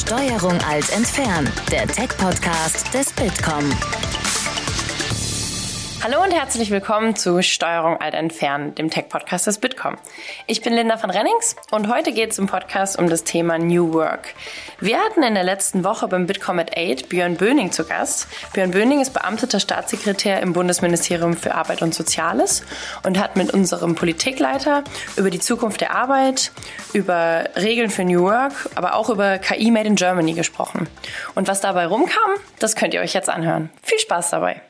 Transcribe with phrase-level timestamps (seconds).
[0.00, 3.64] Steuerung alt entfernen, der Tech-Podcast des Bitkom.
[6.02, 9.98] Hallo und herzlich willkommen zu Steuerung alt entfernen, dem Tech-Podcast des Bitkom.
[10.46, 13.92] Ich bin Linda von Rennings und heute geht es im Podcast um das Thema New
[13.92, 14.34] Work.
[14.80, 18.28] Wir hatten in der letzten Woche beim Bitkom at 8 Björn Böning zu Gast.
[18.54, 22.62] Björn Böning ist beamteter Staatssekretär im Bundesministerium für Arbeit und Soziales
[23.02, 24.84] und hat mit unserem Politikleiter
[25.16, 26.50] über die Zukunft der Arbeit,
[26.94, 30.88] über Regeln für New Work, aber auch über KI Made in Germany gesprochen.
[31.34, 33.68] Und was dabei rumkam, das könnt ihr euch jetzt anhören.
[33.82, 34.62] Viel Spaß dabei.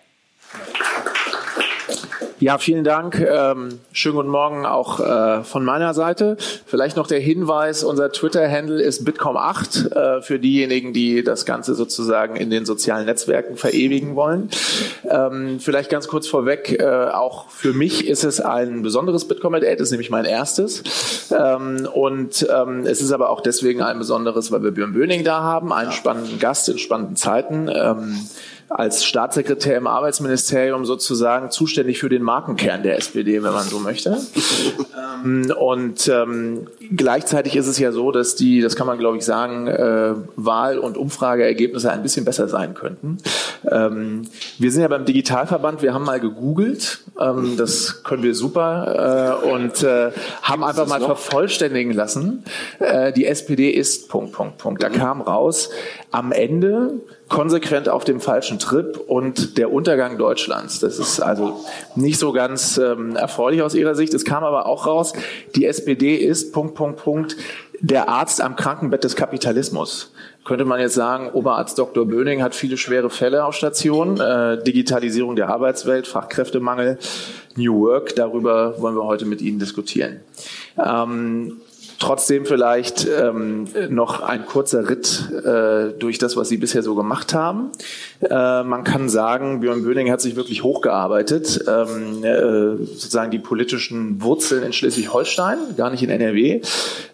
[2.41, 3.21] Ja, vielen Dank.
[3.21, 6.39] Ähm, schönen guten Morgen auch äh, von meiner Seite.
[6.65, 12.37] Vielleicht noch der Hinweis, unser Twitter-Handle ist bitcom8 äh, für diejenigen, die das Ganze sozusagen
[12.37, 14.49] in den sozialen Netzwerken verewigen wollen.
[15.07, 19.63] Ähm, vielleicht ganz kurz vorweg, äh, auch für mich ist es ein besonderes Bitcom at
[19.63, 21.31] 8, ist nämlich mein erstes.
[21.39, 25.43] Ähm, und ähm, es ist aber auch deswegen ein besonderes, weil wir Björn Böning da
[25.43, 27.69] haben, einen spannenden Gast in spannenden Zeiten.
[28.71, 34.17] Als Staatssekretär im Arbeitsministerium sozusagen zuständig für den Markenkern der SPD, wenn man so möchte.
[35.25, 39.25] Ähm, und ähm, gleichzeitig ist es ja so, dass die, das kann man glaube ich
[39.25, 43.19] sagen, äh, Wahl- und Umfrageergebnisse ein bisschen besser sein könnten.
[43.71, 44.23] Ähm,
[44.59, 49.49] wir sind ja beim Digitalverband, wir haben mal gegoogelt, ähm, das können wir super äh,
[49.49, 52.45] und äh, haben einfach mal vervollständigen lassen.
[52.79, 54.83] Äh, die SPD ist Punkt, Punkt, Punkt.
[54.83, 55.71] Da kam raus,
[56.11, 60.79] am Ende konsequent auf dem falschen Trip und der Untergang Deutschlands.
[60.79, 61.65] Das ist also
[61.97, 64.15] nicht so ganz ähm, erfreulich aus Ihrer Sicht.
[64.15, 65.13] Es kam aber auch raus,
[65.57, 67.37] die SPD ist Punkt, Punkt, Punkt,
[67.81, 70.13] der Arzt am Krankenbett des Kapitalismus.
[70.45, 72.07] Könnte man jetzt sagen, Oberarzt Dr.
[72.07, 76.99] Böning hat viele schwere Fälle auf Station, äh, Digitalisierung der Arbeitswelt, Fachkräftemangel,
[77.57, 80.21] New Work, darüber wollen wir heute mit Ihnen diskutieren.
[80.79, 81.61] Ähm,
[82.01, 87.35] Trotzdem vielleicht ähm, noch ein kurzer Ritt äh, durch das, was Sie bisher so gemacht
[87.35, 87.73] haben.
[88.23, 94.23] Äh, man kann sagen, Björn Böning hat sich wirklich hochgearbeitet, ähm, äh, sozusagen die politischen
[94.23, 96.63] Wurzeln in Schleswig-Holstein, gar nicht in NRW.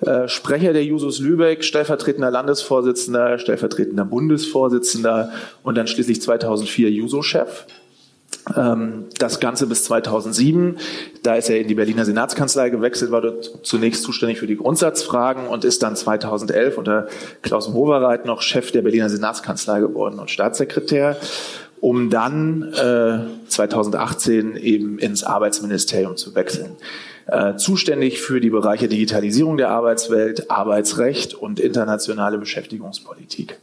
[0.03, 5.33] Äh, Sprecher der Jusos Lübeck, stellvertretender Landesvorsitzender, stellvertretender Bundesvorsitzender
[5.65, 7.67] und dann schließlich 2004 Juso-Chef.
[8.55, 10.79] Ähm, das Ganze bis 2007.
[11.23, 15.49] Da ist er in die Berliner Senatskanzlei gewechselt, war dort zunächst zuständig für die Grundsatzfragen
[15.49, 17.09] und ist dann 2011 unter
[17.43, 21.17] Klaus Wowereit noch Chef der Berliner Senatskanzlei geworden und Staatssekretär,
[21.81, 26.77] um dann äh, 2018 eben ins Arbeitsministerium zu wechseln.
[27.27, 33.59] Äh, zuständig für die Bereiche Digitalisierung der Arbeitswelt, Arbeitsrecht und internationale Beschäftigungspolitik.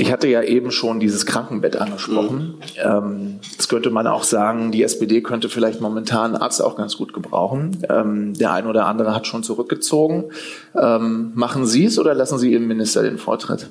[0.00, 2.54] Ich hatte ja eben schon dieses Krankenbett angesprochen.
[2.56, 2.82] Mhm.
[2.82, 6.96] Ähm, jetzt könnte man auch sagen, die SPD könnte vielleicht momentan einen Arzt auch ganz
[6.96, 7.82] gut gebrauchen.
[7.86, 10.30] Ähm, der ein oder andere hat schon zurückgezogen.
[10.74, 13.68] Ähm, machen Sie es oder lassen Sie Ihrem Minister den Vortritt?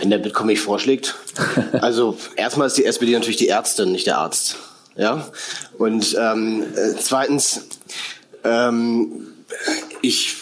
[0.00, 1.14] Wenn der Bitkom vorschlägt.
[1.72, 4.56] Also erstmal ist die SPD natürlich die Ärztin, nicht der Arzt.
[4.96, 5.26] Ja.
[5.76, 7.66] Und ähm, äh, zweitens,
[8.44, 9.26] ähm,
[10.00, 10.36] ich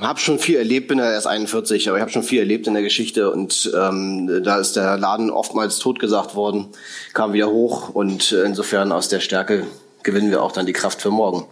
[0.00, 2.74] habe schon viel erlebt, bin ja erst 41, aber ich habe schon viel erlebt in
[2.74, 6.66] der Geschichte und ähm, da ist der Laden oftmals totgesagt worden,
[7.14, 9.66] kam wieder hoch und insofern aus der Stärke
[10.02, 11.46] gewinnen wir auch dann die Kraft für morgen.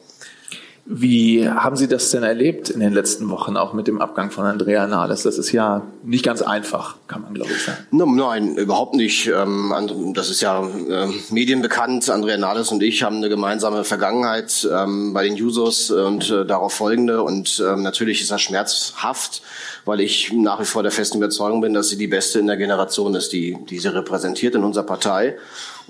[0.86, 4.44] Wie haben Sie das denn erlebt in den letzten Wochen, auch mit dem Abgang von
[4.44, 5.22] Andrea Nahles?
[5.22, 7.86] Das ist ja nicht ganz einfach, kann man glaube ich sagen.
[7.90, 9.26] Nein, überhaupt nicht.
[9.28, 9.72] Ähm,
[10.14, 12.10] das ist ja äh, medienbekannt.
[12.10, 16.74] Andrea Nahles und ich haben eine gemeinsame Vergangenheit ähm, bei den Users und äh, darauf
[16.74, 17.22] folgende.
[17.22, 19.40] Und ähm, natürlich ist das schmerzhaft,
[19.86, 22.58] weil ich nach wie vor der festen Überzeugung bin, dass sie die Beste in der
[22.58, 25.36] Generation ist, die, die sie repräsentiert in unserer Partei.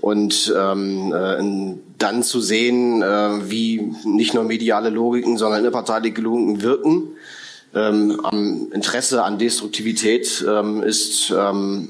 [0.00, 6.62] Und ähm, äh, dann zu sehen, äh, wie nicht nur mediale Logiken, sondern innerparteiliche Logiken
[6.62, 7.08] wirken,
[7.74, 11.88] ähm, am Interesse an Destruktivität ähm, ist ähm,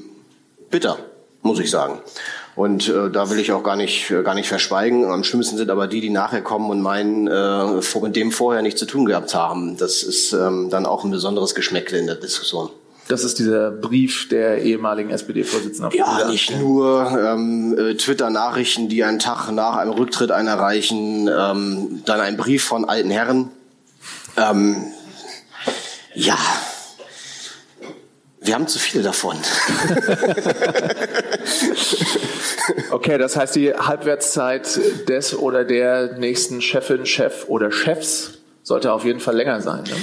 [0.71, 0.97] bitter,
[1.41, 1.99] muss ich sagen.
[2.55, 5.05] Und äh, da will ich auch gar nicht, äh, gar nicht verschweigen.
[5.05, 8.79] Am schlimmsten sind aber die, die nachher kommen und meinen, äh, mit dem vorher nichts
[8.79, 9.77] zu tun gehabt haben.
[9.77, 12.69] Das ist ähm, dann auch ein besonderes Geschmäckle in der Diskussion.
[13.07, 15.95] Das ist dieser Brief der ehemaligen SPD-Vorsitzenden.
[15.95, 22.19] Ja, nicht nur ähm, äh, Twitter-Nachrichten, die einen Tag nach einem Rücktritt einerreichen, ähm, dann
[22.19, 23.51] ein Brief von alten Herren.
[24.37, 24.85] Ähm,
[26.15, 26.37] ja,
[28.41, 29.37] wir haben zu viele davon.
[32.91, 39.05] okay, das heißt, die Halbwertszeit des oder der nächsten Chefin, Chef oder Chefs sollte auf
[39.05, 39.83] jeden Fall länger sein.
[39.83, 39.95] Ne?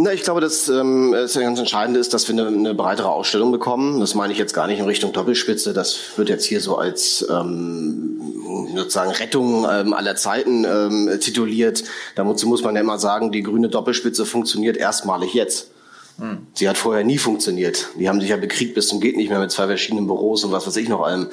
[0.00, 3.50] Na, ich glaube, dass ähm, das ganz Entscheidende ist, dass wir eine, eine breitere Ausstellung
[3.50, 3.98] bekommen.
[3.98, 5.72] Das meine ich jetzt gar nicht in Richtung Doppelspitze.
[5.72, 8.20] Das wird jetzt hier so als ähm,
[8.76, 11.82] sozusagen Rettung ähm, aller Zeiten ähm, tituliert.
[12.14, 15.72] Dazu muss man ja immer sagen, die grüne Doppelspitze funktioniert erstmalig jetzt.
[16.54, 17.90] Sie hat vorher nie funktioniert.
[17.96, 20.50] Die haben sich ja bekriegt bis zum geht nicht mehr mit zwei verschiedenen Büros und
[20.50, 21.28] was weiß ich noch allem.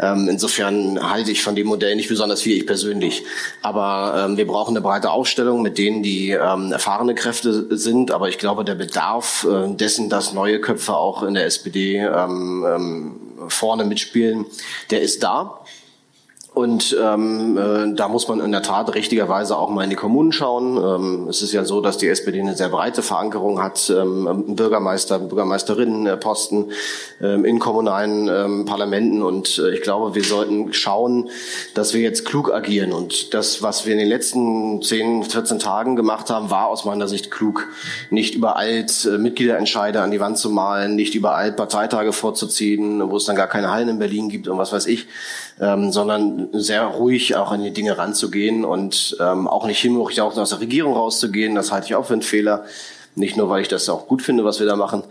[0.00, 3.22] Ähm, insofern halte ich von dem Modell nicht besonders viel, ich persönlich.
[3.62, 8.10] Aber ähm, wir brauchen eine breite Aufstellung mit denen, die ähm, erfahrene Kräfte sind.
[8.10, 12.64] Aber ich glaube, der Bedarf äh, dessen, dass neue Köpfe auch in der SPD ähm,
[12.68, 14.46] ähm, vorne mitspielen,
[14.90, 15.60] der ist da.
[16.54, 20.30] Und ähm, äh, da muss man in der Tat richtigerweise auch mal in die Kommunen
[20.30, 20.76] schauen.
[20.76, 25.18] Ähm, es ist ja so, dass die SPD eine sehr breite Verankerung hat, ähm, Bürgermeister,
[25.18, 26.70] Bürgermeisterinnenposten
[27.20, 29.20] ähm, in kommunalen ähm, Parlamenten.
[29.20, 31.28] Und äh, ich glaube, wir sollten schauen,
[31.74, 32.92] dass wir jetzt klug agieren.
[32.92, 37.08] Und das, was wir in den letzten 10, 14 Tagen gemacht haben, war aus meiner
[37.08, 37.66] Sicht klug.
[38.10, 43.24] Nicht überall äh, Mitgliederentscheide an die Wand zu malen, nicht überall Parteitage vorzuziehen, wo es
[43.24, 45.08] dann gar keine Hallen in Berlin gibt und was weiß ich,
[45.60, 50.36] ähm, sondern sehr ruhig auch an die Dinge ranzugehen und ähm, auch nicht hinwürdig auch
[50.36, 51.54] aus der Regierung rauszugehen.
[51.54, 52.64] Das halte ich auch für einen Fehler.
[53.16, 55.04] Nicht nur, weil ich das auch gut finde, was wir da machen,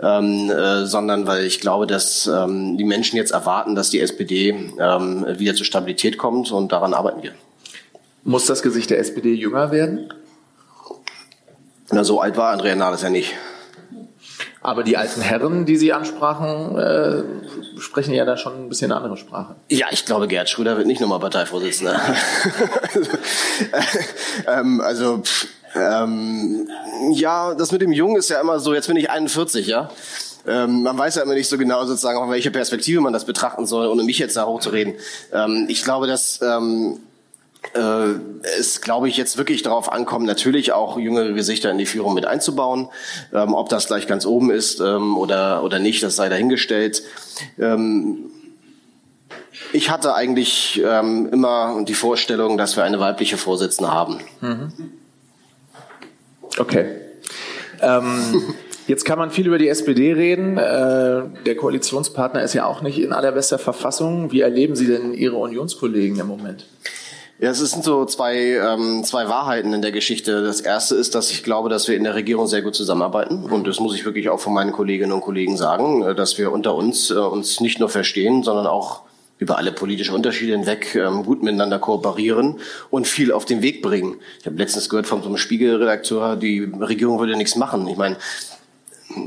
[0.00, 4.50] ähm, äh, sondern weil ich glaube, dass ähm, die Menschen jetzt erwarten, dass die SPD
[4.78, 7.32] ähm, wieder zur Stabilität kommt und daran arbeiten wir.
[8.22, 10.12] Muss das Gesicht der SPD jünger werden?
[11.90, 13.34] Na, so alt war Andrea Nahles ja nicht.
[14.68, 17.22] Aber die alten Herren, die Sie ansprachen, äh,
[17.80, 19.56] sprechen ja da schon ein bisschen eine andere Sprache.
[19.70, 21.98] Ja, ich glaube, Gerd Schröder wird nicht nochmal Parteivorsitzender.
[24.46, 26.68] ähm, also, pff, ähm,
[27.12, 29.88] ja, das mit dem Jungen ist ja immer so, jetzt bin ich 41, ja.
[30.46, 33.64] Ähm, man weiß ja immer nicht so genau sozusagen, auf welche Perspektive man das betrachten
[33.64, 34.96] soll, ohne mich jetzt da hochzureden.
[35.32, 37.07] Ähm, ich glaube, dass ähm, äh,
[38.58, 42.24] es, glaube ich, jetzt wirklich darauf ankommt, natürlich auch jüngere Gesichter in die Führung mit
[42.24, 42.88] einzubauen.
[43.32, 47.02] Ähm, ob das gleich ganz oben ist ähm, oder, oder nicht, das sei dahingestellt.
[47.58, 48.30] Ähm,
[49.72, 54.18] ich hatte eigentlich ähm, immer die Vorstellung, dass wir eine weibliche Vorsitzende haben.
[54.40, 54.72] Mhm.
[56.58, 56.86] Okay.
[57.80, 58.54] Ähm,
[58.86, 60.56] jetzt kann man viel über die SPD reden.
[60.56, 64.32] Äh, der Koalitionspartner ist ja auch nicht in allerbester Verfassung.
[64.32, 66.66] Wie erleben Sie denn Ihre Unionskollegen im Moment?
[67.40, 70.42] Ja, es sind so zwei, ähm, zwei Wahrheiten in der Geschichte.
[70.42, 73.44] Das erste ist, dass ich glaube, dass wir in der Regierung sehr gut zusammenarbeiten.
[73.44, 76.50] Und das muss ich wirklich auch von meinen Kolleginnen und Kollegen sagen, äh, dass wir
[76.50, 79.02] unter uns äh, uns nicht nur verstehen, sondern auch
[79.38, 82.58] über alle politischen Unterschiede hinweg ähm, gut miteinander kooperieren
[82.90, 84.16] und viel auf den Weg bringen.
[84.40, 87.86] Ich habe letztens gehört von so einem Spiegelredakteur, die Regierung würde nichts machen.
[87.86, 88.16] Ich meine,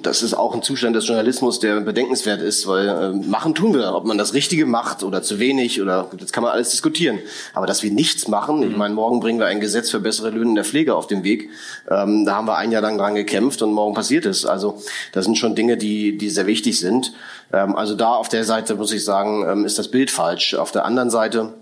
[0.03, 3.95] das ist auch ein Zustand des Journalismus, der bedenkenswert ist, weil äh, machen tun wir,
[3.95, 7.19] ob man das Richtige macht oder zu wenig oder das kann man alles diskutieren.
[7.53, 10.49] Aber dass wir nichts machen, ich meine, morgen bringen wir ein Gesetz für bessere Löhne
[10.49, 11.49] in der Pflege auf den Weg.
[11.89, 14.45] Ähm, da haben wir ein Jahr lang dran gekämpft und morgen passiert es.
[14.45, 14.79] Also
[15.13, 17.13] das sind schon Dinge, die, die sehr wichtig sind.
[17.51, 20.53] Ähm, also da auf der Seite muss ich sagen, ähm, ist das Bild falsch.
[20.53, 21.53] Auf der anderen Seite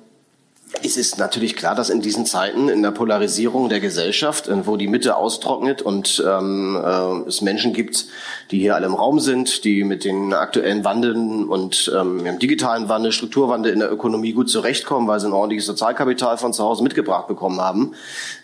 [0.83, 4.77] es ist natürlich klar, dass in diesen Zeiten in der Polarisierung der Gesellschaft, äh, wo
[4.77, 8.05] die Mitte austrocknet und ähm, äh, es Menschen gibt,
[8.51, 12.87] die hier alle im Raum sind, die mit den aktuellen Wandeln und ähm, im digitalen
[12.87, 16.83] Wandel, Strukturwandel in der Ökonomie gut zurechtkommen, weil sie ein ordentliches Sozialkapital von zu Hause
[16.83, 17.93] mitgebracht bekommen haben,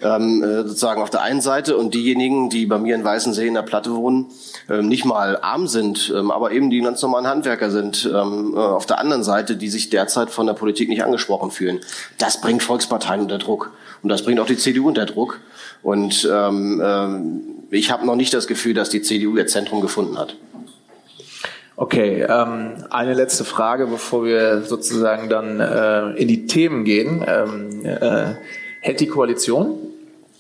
[0.02, 3.54] ähm, äh, sozusagen auf der einen Seite und diejenigen, die bei mir in Weißensee in
[3.54, 4.28] der Platte wohnen,
[4.70, 8.60] ähm, nicht mal arm sind, ähm, aber eben die ganz normalen Handwerker sind, ähm, äh,
[8.60, 11.82] auf der anderen Seite, die sich derzeit von der Politik nicht angesprochen fühlen
[12.18, 13.72] das bringt Volksparteien unter Druck.
[14.02, 15.40] Und das bringt auch die CDU unter Druck.
[15.82, 17.42] Und ähm, ähm,
[17.72, 20.36] ich habe noch nicht das Gefühl, dass die CDU ihr Zentrum gefunden hat.
[21.78, 27.26] Okay, ähm, eine letzte Frage, bevor wir sozusagen dann äh, in die Themen gehen.
[27.28, 28.36] Ähm, äh,
[28.80, 29.78] hält die Koalition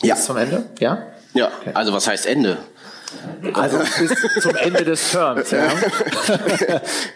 [0.01, 0.15] ja.
[0.15, 0.63] bis zum Ende?
[0.79, 0.99] Ja.
[1.33, 1.51] Ja.
[1.59, 1.71] Okay.
[1.73, 2.57] Also was heißt Ende?
[3.53, 5.51] Also bis zum Ende des Terms.
[5.51, 5.67] Ja,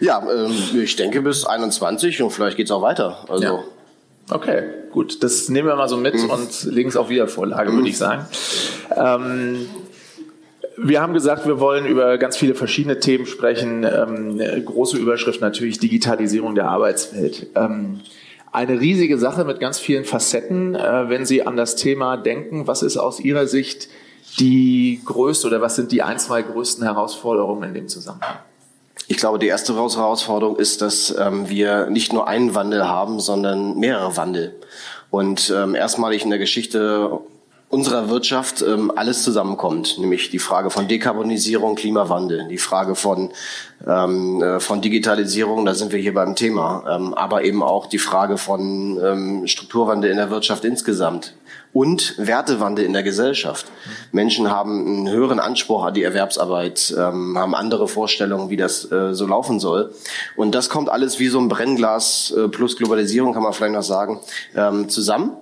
[0.00, 3.24] ja ähm, ich denke bis 21 und vielleicht geht's auch weiter.
[3.28, 3.64] Also ja.
[4.30, 5.22] Okay, gut.
[5.22, 6.30] Das nehmen wir mal so mit mhm.
[6.30, 7.76] und legen es auf Wiedervorlage, mhm.
[7.76, 8.26] würde ich sagen.
[8.94, 9.66] Ähm,
[10.76, 13.84] wir haben gesagt, wir wollen über ganz viele verschiedene Themen sprechen.
[13.84, 17.48] Ähm, große Überschrift natürlich Digitalisierung der Arbeitswelt.
[17.54, 18.00] Ähm,
[18.52, 20.74] eine riesige Sache mit ganz vielen Facetten.
[20.74, 23.88] Äh, wenn Sie an das Thema denken, was ist aus Ihrer Sicht
[24.38, 28.36] die größte oder was sind die ein, zwei größten Herausforderungen in dem Zusammenhang?
[29.10, 33.76] Ich glaube, die erste Herausforderung ist, dass ähm, wir nicht nur einen Wandel haben, sondern
[33.76, 34.54] mehrere Wandel.
[35.10, 37.18] Und ähm, erstmalig in der Geschichte
[37.70, 43.30] unserer Wirtschaft ähm, alles zusammenkommt, nämlich die Frage von Dekarbonisierung, Klimawandel, die Frage von
[43.84, 47.98] ähm, äh, von Digitalisierung, da sind wir hier beim Thema, ähm, aber eben auch die
[47.98, 51.34] Frage von ähm, Strukturwandel in der Wirtschaft insgesamt
[51.72, 53.66] und Wertewandel in der Gesellschaft.
[54.12, 59.14] Menschen haben einen höheren Anspruch an die Erwerbsarbeit, ähm, haben andere Vorstellungen, wie das äh,
[59.14, 59.94] so laufen soll.
[60.36, 63.82] Und das kommt alles wie so ein Brennglas äh, plus Globalisierung, kann man vielleicht noch
[63.82, 64.20] sagen,
[64.56, 65.32] ähm, zusammen.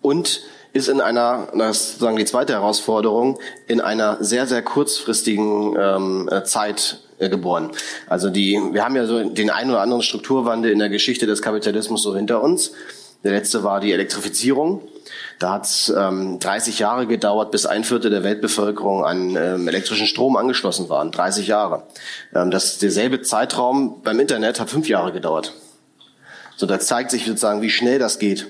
[0.00, 0.42] Und
[0.72, 6.28] ist in einer, das ist sozusagen die zweite Herausforderung, in einer sehr, sehr kurzfristigen ähm,
[6.30, 7.70] äh, Zeit äh, geboren.
[8.06, 11.42] Also die, wir haben ja so den einen oder anderen Strukturwandel in der Geschichte des
[11.42, 12.72] Kapitalismus so hinter uns.
[13.24, 14.82] Der letzte war die Elektrifizierung.
[15.38, 20.06] Da hat es ähm, 30 Jahre gedauert, bis ein Viertel der Weltbevölkerung an ähm, elektrischen
[20.06, 21.10] Strom angeschlossen waren.
[21.10, 21.82] 30 Jahre.
[22.34, 25.52] Ähm, das derselbe Zeitraum beim Internet hat fünf Jahre gedauert.
[26.56, 28.46] So, da zeigt sich sozusagen, wie schnell das geht.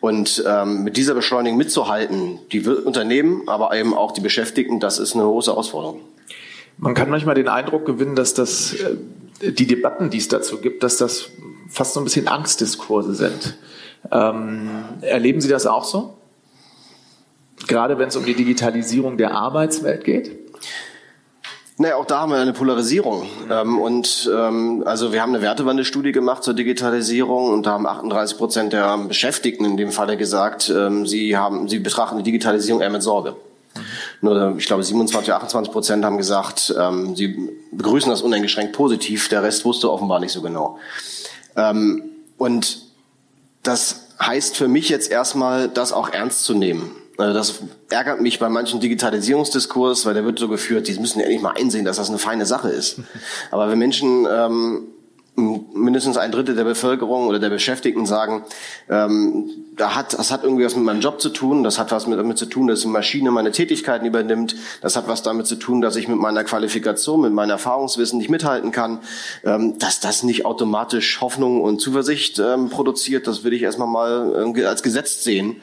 [0.00, 5.14] Und ähm, mit dieser Beschleunigung mitzuhalten, die Unternehmen, aber eben auch die Beschäftigten, das ist
[5.14, 6.00] eine große Herausforderung.
[6.76, 8.96] Man kann manchmal den Eindruck gewinnen, dass das äh,
[9.52, 11.30] die Debatten, die es dazu gibt, dass das
[11.68, 13.54] fast so ein bisschen Angstdiskurse sind.
[14.10, 14.68] Ähm,
[15.00, 16.14] erleben Sie das auch so?
[17.66, 20.32] Gerade wenn es um die Digitalisierung der Arbeitswelt geht?
[21.78, 23.26] Naja, auch da haben wir eine Polarisierung.
[23.50, 28.36] Ähm, und ähm, also wir haben eine Wertewandelstudie gemacht zur Digitalisierung und da haben 38
[28.36, 32.90] Prozent der Beschäftigten in dem Falle gesagt, ähm, sie haben, sie betrachten die Digitalisierung eher
[32.90, 33.36] mit Sorge.
[34.20, 39.28] Nur, ich glaube, 27, 28 Prozent haben gesagt, ähm, sie begrüßen das uneingeschränkt positiv.
[39.28, 40.78] Der Rest wusste offenbar nicht so genau.
[41.56, 42.04] Ähm,
[42.36, 42.81] und
[43.62, 46.90] das heißt für mich jetzt erstmal, das auch ernst zu nehmen.
[47.18, 47.54] Also das
[47.90, 51.54] ärgert mich bei manchen Digitalisierungsdiskurs, weil der wird so geführt, die müssen ja endlich mal
[51.56, 52.98] einsehen, dass das eine feine Sache ist.
[53.50, 54.88] Aber wenn Menschen ähm,
[55.34, 58.44] mindestens ein Drittel der Bevölkerung oder der Beschäftigten sagen,
[58.90, 62.06] ähm, da hat, das hat irgendwie was mit meinem Job zu tun, das hat was
[62.06, 65.56] mit, damit zu tun, dass eine Maschine meine Tätigkeiten übernimmt, das hat was damit zu
[65.56, 68.98] tun, dass ich mit meiner Qualifikation, mit meinem Erfahrungswissen nicht mithalten kann,
[69.44, 74.52] ähm, dass das nicht automatisch Hoffnung und Zuversicht ähm, produziert, das will ich erstmal mal
[74.54, 75.62] äh, als Gesetz sehen.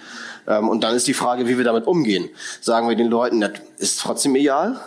[0.50, 2.30] Ähm, und dann ist die Frage, wie wir damit umgehen.
[2.60, 4.80] Sagen wir den Leuten, das ist trotzdem egal?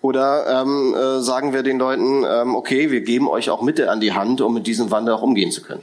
[0.00, 4.00] Oder ähm, äh, sagen wir den Leuten, ähm, okay, wir geben euch auch Mittel an
[4.00, 5.82] die Hand, um mit diesem Wandel auch umgehen zu können?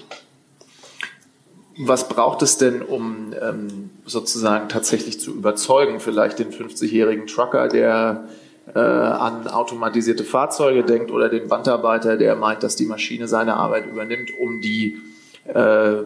[1.79, 8.27] Was braucht es denn, um ähm, sozusagen tatsächlich zu überzeugen, vielleicht den 50-jährigen Trucker, der
[8.74, 13.86] äh, an automatisierte Fahrzeuge denkt, oder den Bandarbeiter, der meint, dass die Maschine seine Arbeit
[13.86, 14.98] übernimmt, um die
[15.46, 16.03] äh,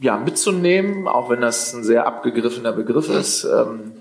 [0.00, 3.92] ja, mitzunehmen, auch wenn das ein sehr abgegriffener Begriff ist, ähm,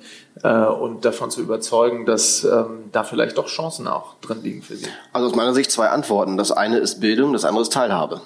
[0.44, 4.75] äh, und davon zu überzeugen, dass ähm, da vielleicht doch Chancen auch drin liegen für
[4.75, 4.86] Sie?
[5.13, 6.38] Also aus meiner Sicht zwei Antworten.
[6.38, 8.22] Das eine ist Bildung, das andere ist Teilhabe.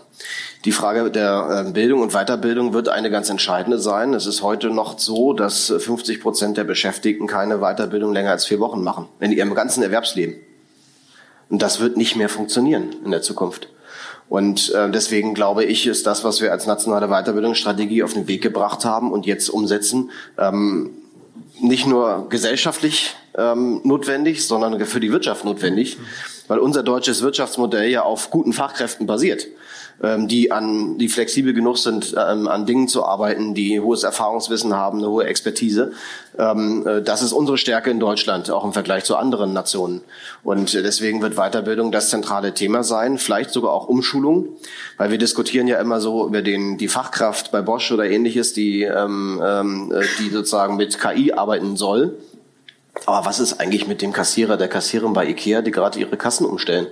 [0.65, 4.13] Die Frage der äh, Bildung und Weiterbildung wird eine ganz entscheidende sein.
[4.13, 8.59] Es ist heute noch so, dass 50 Prozent der Beschäftigten keine Weiterbildung länger als vier
[8.59, 10.35] Wochen machen in ihrem ganzen Erwerbsleben.
[11.49, 13.67] Und das wird nicht mehr funktionieren in der Zukunft.
[14.31, 18.41] Und äh, deswegen glaube ich, ist das, was wir als nationale Weiterbildungsstrategie auf den Weg
[18.41, 20.91] gebracht haben und jetzt umsetzen, ähm,
[21.59, 25.97] nicht nur gesellschaftlich ähm, notwendig, sondern für die Wirtschaft notwendig,
[26.47, 29.47] weil unser deutsches Wirtschaftsmodell ja auf guten Fachkräften basiert
[30.03, 34.75] ähm, die an, die flexibel genug sind, ähm, an Dingen zu arbeiten, die hohes Erfahrungswissen
[34.75, 35.91] haben, eine hohe Expertise.
[36.37, 40.01] Ähm, äh, das ist unsere Stärke in Deutschland, auch im Vergleich zu anderen Nationen.
[40.43, 44.47] Und deswegen wird Weiterbildung das zentrale Thema sein, vielleicht sogar auch Umschulung,
[44.97, 48.83] weil wir diskutieren ja immer so über den, die Fachkraft bei Bosch oder ähnliches, die,
[48.83, 52.17] ähm, ähm, äh, die sozusagen mit KI arbeiten soll.
[53.05, 56.45] Aber was ist eigentlich mit dem Kassierer, der Kassiererin bei Ikea, die gerade ihre Kassen
[56.45, 56.87] umstellen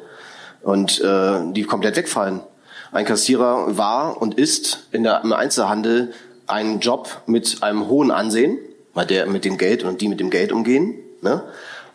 [0.61, 2.41] und äh, die komplett wegfallen?
[2.91, 6.13] Ein Kassierer war und ist in der, im Einzelhandel
[6.47, 8.57] ein Job mit einem hohen Ansehen,
[8.93, 10.95] weil der mit dem Geld und die mit dem Geld umgehen.
[11.21, 11.43] Ne?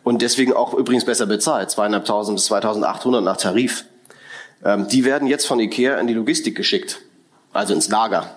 [0.04, 3.84] Und deswegen auch übrigens besser bezahlt, zweieinhalbtausend bis 2.800 nach Tarif.
[4.64, 7.00] Ähm, die werden jetzt von Ikea in die Logistik geschickt,
[7.52, 8.30] also ins Lager.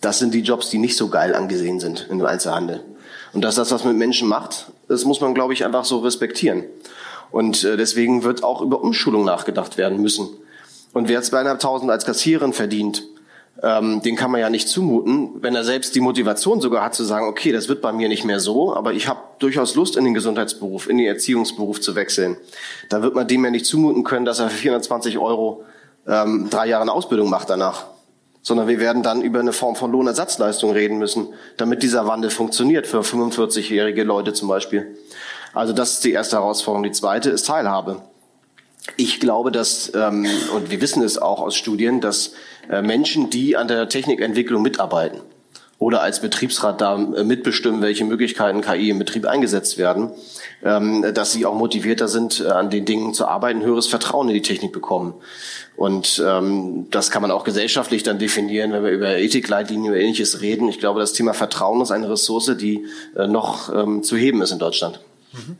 [0.00, 2.84] Das sind die Jobs, die nicht so geil angesehen sind im Einzelhandel.
[3.32, 6.64] Und dass das was mit Menschen macht, das muss man, glaube ich, einfach so respektieren.
[7.30, 10.28] Und äh, deswegen wird auch über Umschulung nachgedacht werden müssen.
[10.92, 13.04] Und wer zweieinhalbtausend als Kassiererin verdient,
[13.62, 17.04] ähm, den kann man ja nicht zumuten, wenn er selbst die Motivation sogar hat zu
[17.04, 20.04] sagen, okay, das wird bei mir nicht mehr so, aber ich habe durchaus Lust in
[20.04, 22.36] den Gesundheitsberuf, in den Erziehungsberuf zu wechseln.
[22.88, 25.64] Da wird man dem ja nicht zumuten können, dass er für 420 Euro
[26.06, 27.86] ähm, drei Jahre eine Ausbildung macht danach.
[28.42, 31.26] Sondern wir werden dann über eine Form von Lohnersatzleistung reden müssen,
[31.56, 34.96] damit dieser Wandel funktioniert für 45-jährige Leute zum Beispiel.
[35.52, 36.84] Also das ist die erste Herausforderung.
[36.84, 38.00] Die zweite ist Teilhabe.
[38.96, 42.32] Ich glaube, dass, ähm, und wir wissen es auch aus Studien, dass
[42.70, 45.20] äh, Menschen, die an der Technikentwicklung mitarbeiten
[45.78, 50.10] oder als Betriebsrat da äh, mitbestimmen, welche Möglichkeiten KI im Betrieb eingesetzt werden,
[50.64, 54.34] ähm, dass sie auch motivierter sind, äh, an den Dingen zu arbeiten, höheres Vertrauen in
[54.34, 55.14] die Technik bekommen.
[55.76, 60.40] Und ähm, das kann man auch gesellschaftlich dann definieren, wenn wir über Ethikleitlinien oder ähnliches
[60.40, 60.68] reden.
[60.68, 62.84] Ich glaube, das Thema Vertrauen ist eine Ressource, die
[63.16, 64.98] äh, noch ähm, zu heben ist in Deutschland.
[65.32, 65.56] Mhm.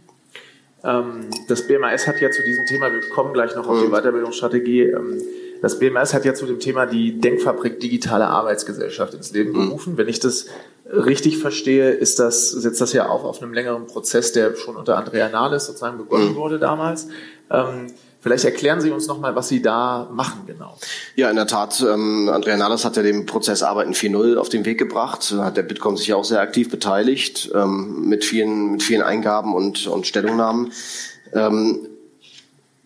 [0.84, 3.92] Ähm, das BMAS hat ja zu diesem Thema, wir kommen gleich noch auf die mhm.
[3.92, 5.22] Weiterbildungsstrategie, ähm,
[5.60, 9.66] das BMAS hat ja zu dem Thema die Denkfabrik digitale Arbeitsgesellschaft ins Leben mhm.
[9.66, 9.96] gerufen.
[9.96, 10.46] Wenn ich das
[10.86, 14.96] richtig verstehe, ist das, setzt das ja auch auf einem längeren Prozess, der schon unter
[14.96, 16.36] Andrea Nahles sozusagen begonnen mhm.
[16.36, 17.08] wurde damals.
[18.20, 20.76] Vielleicht erklären Sie uns nochmal, was Sie da machen genau.
[21.14, 24.64] Ja, in der Tat, ähm, Andrea Nahles hat ja den Prozess Arbeiten 4.0 auf den
[24.64, 28.82] Weg gebracht, hat der Bitkom sich ja auch sehr aktiv beteiligt, ähm, mit, vielen, mit
[28.82, 30.72] vielen Eingaben und, und Stellungnahmen.
[31.32, 31.78] Ähm,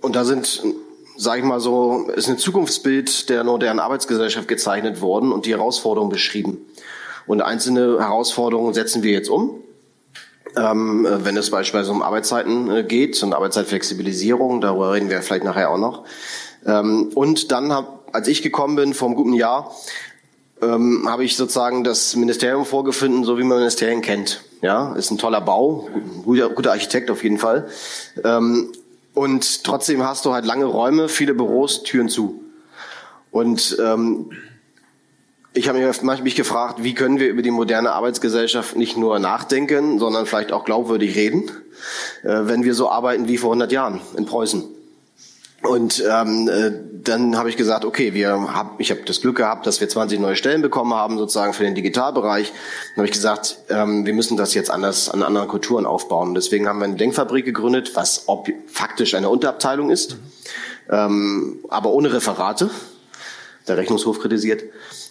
[0.00, 0.62] und da sind
[1.16, 6.10] sage ich mal so, ist ein Zukunftsbild der modernen Arbeitsgesellschaft gezeichnet worden und die Herausforderungen
[6.10, 6.58] beschrieben.
[7.26, 9.62] Und einzelne Herausforderungen setzen wir jetzt um.
[10.56, 15.70] Ähm, wenn es beispielsweise um Arbeitszeiten äh, geht und Arbeitszeitflexibilisierung, darüber reden wir vielleicht nachher
[15.70, 16.04] auch noch.
[16.66, 19.74] Ähm, und dann, hab, als ich gekommen bin, vor einem guten Jahr,
[20.60, 24.42] ähm, habe ich sozusagen das Ministerium vorgefunden, so wie man Ministerien kennt.
[24.60, 25.88] Ja, ist ein toller Bau,
[26.24, 27.68] guter, guter Architekt auf jeden Fall.
[28.22, 28.72] Ähm,
[29.14, 32.40] und trotzdem hast du halt lange Räume, viele Büros, Türen zu.
[33.30, 34.30] Und ähm,
[35.54, 39.98] ich habe mich, mich gefragt, wie können wir über die moderne Arbeitsgesellschaft nicht nur nachdenken,
[39.98, 41.50] sondern vielleicht auch glaubwürdig reden,
[42.22, 44.64] äh, wenn wir so arbeiten wie vor 100 Jahren in Preußen.
[45.62, 46.72] Und ähm, äh,
[47.04, 50.18] dann habe ich gesagt, okay, wir hab, ich habe das Glück gehabt, dass wir 20
[50.18, 52.48] neue Stellen bekommen haben, sozusagen für den Digitalbereich.
[52.48, 56.34] Dann habe ich gesagt, ähm, wir müssen das jetzt anders an anderen Kulturen aufbauen.
[56.34, 60.16] Deswegen haben wir eine Denkfabrik gegründet, was ob, faktisch eine Unterabteilung ist,
[60.90, 62.70] ähm, aber ohne Referate.
[63.68, 64.64] Der Rechnungshof kritisiert.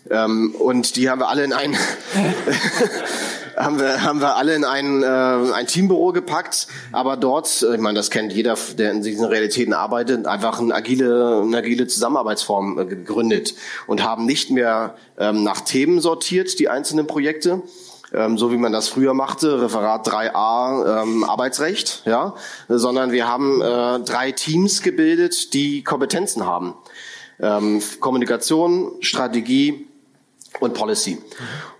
[0.09, 1.75] Ähm, und die haben wir alle in ein
[3.55, 7.81] haben wir haben wir alle in ein äh, ein Teambüro gepackt, aber dort, äh, ich
[7.81, 12.79] meine, das kennt jeder, der in diesen Realitäten arbeitet, einfach eine agile eine agile Zusammenarbeitsform
[12.79, 13.53] äh, gegründet
[13.87, 17.61] und haben nicht mehr ähm, nach Themen sortiert die einzelnen Projekte,
[18.13, 22.33] ähm, so wie man das früher machte, Referat 3a ähm, Arbeitsrecht, ja,
[22.67, 26.73] sondern wir haben äh, drei Teams gebildet, die Kompetenzen haben.
[27.39, 29.87] Ähm, Kommunikation, Strategie
[30.59, 31.17] und Policy.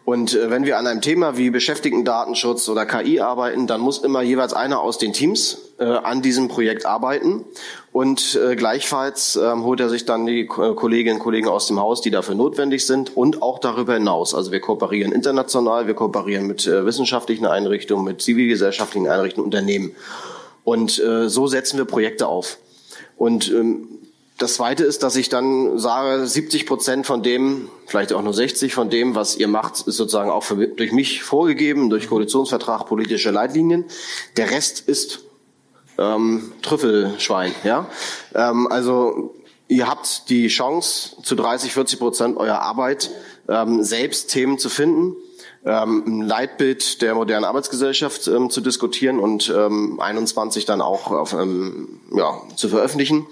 [0.06, 4.22] Und äh, wenn wir an einem Thema wie Beschäftigtendatenschutz oder KI arbeiten, dann muss immer
[4.22, 7.46] jeweils einer aus den Teams äh, an diesem Projekt arbeiten.
[7.92, 11.80] Und äh, gleichfalls äh, holt er sich dann die äh, Kolleginnen und Kollegen aus dem
[11.80, 14.34] Haus, die dafür notwendig sind und auch darüber hinaus.
[14.34, 19.96] Also wir kooperieren international, wir kooperieren mit äh, wissenschaftlichen Einrichtungen, mit zivilgesellschaftlichen Einrichtungen, Unternehmen.
[20.64, 22.58] Und äh, so setzen wir Projekte auf.
[23.18, 23.88] Und ähm,
[24.38, 28.74] das Zweite ist, dass ich dann sage, 70 Prozent von dem, vielleicht auch nur 60
[28.74, 33.30] von dem, was ihr macht, ist sozusagen auch für, durch mich vorgegeben, durch Koalitionsvertrag, politische
[33.30, 33.86] Leitlinien.
[34.38, 35.20] Der Rest ist
[36.00, 37.54] ähm, Trüffelschwein.
[37.64, 37.88] Ja,
[38.34, 39.36] ähm, also
[39.68, 43.12] ihr habt die Chance, zu 30, 40 Prozent eurer Arbeit
[43.48, 45.16] ähm, selbst Themen zu finden,
[45.64, 51.34] ähm, ein Leitbild der modernen Arbeitsgesellschaft ähm, zu diskutieren und ähm, 21 dann auch auf,
[51.34, 53.28] ähm, ja, zu veröffentlichen.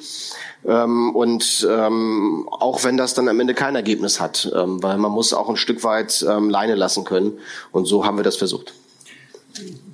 [0.66, 5.12] Ähm, und ähm, auch wenn das dann am Ende kein Ergebnis hat, ähm, weil man
[5.12, 7.40] muss auch ein Stück weit ähm, Leine lassen können.
[7.72, 8.74] Und so haben wir das versucht.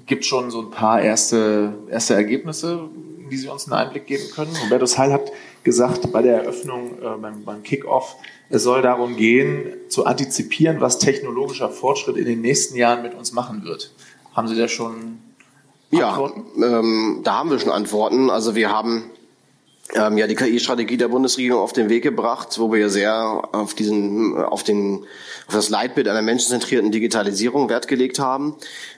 [0.05, 2.89] Gibt schon so ein paar erste, erste Ergebnisse,
[3.29, 4.51] wie Sie uns einen Einblick geben können?
[4.63, 5.31] Hubertus Heil hat
[5.63, 8.15] gesagt bei der Eröffnung, äh, beim, beim Kick-Off,
[8.49, 13.31] es soll darum gehen, zu antizipieren, was technologischer Fortschritt in den nächsten Jahren mit uns
[13.31, 13.91] machen wird.
[14.33, 15.19] Haben Sie da schon
[15.91, 16.45] Antworten?
[16.57, 18.29] Ja, ähm, da haben wir schon Antworten.
[18.29, 19.09] Also wir haben
[19.93, 24.35] ähm, ja die KI-Strategie der Bundesregierung auf den Weg gebracht, wo wir sehr auf diesen,
[24.35, 25.05] auf den,
[25.47, 28.55] auf das Leitbild einer menschenzentrierten Digitalisierung Wert gelegt haben.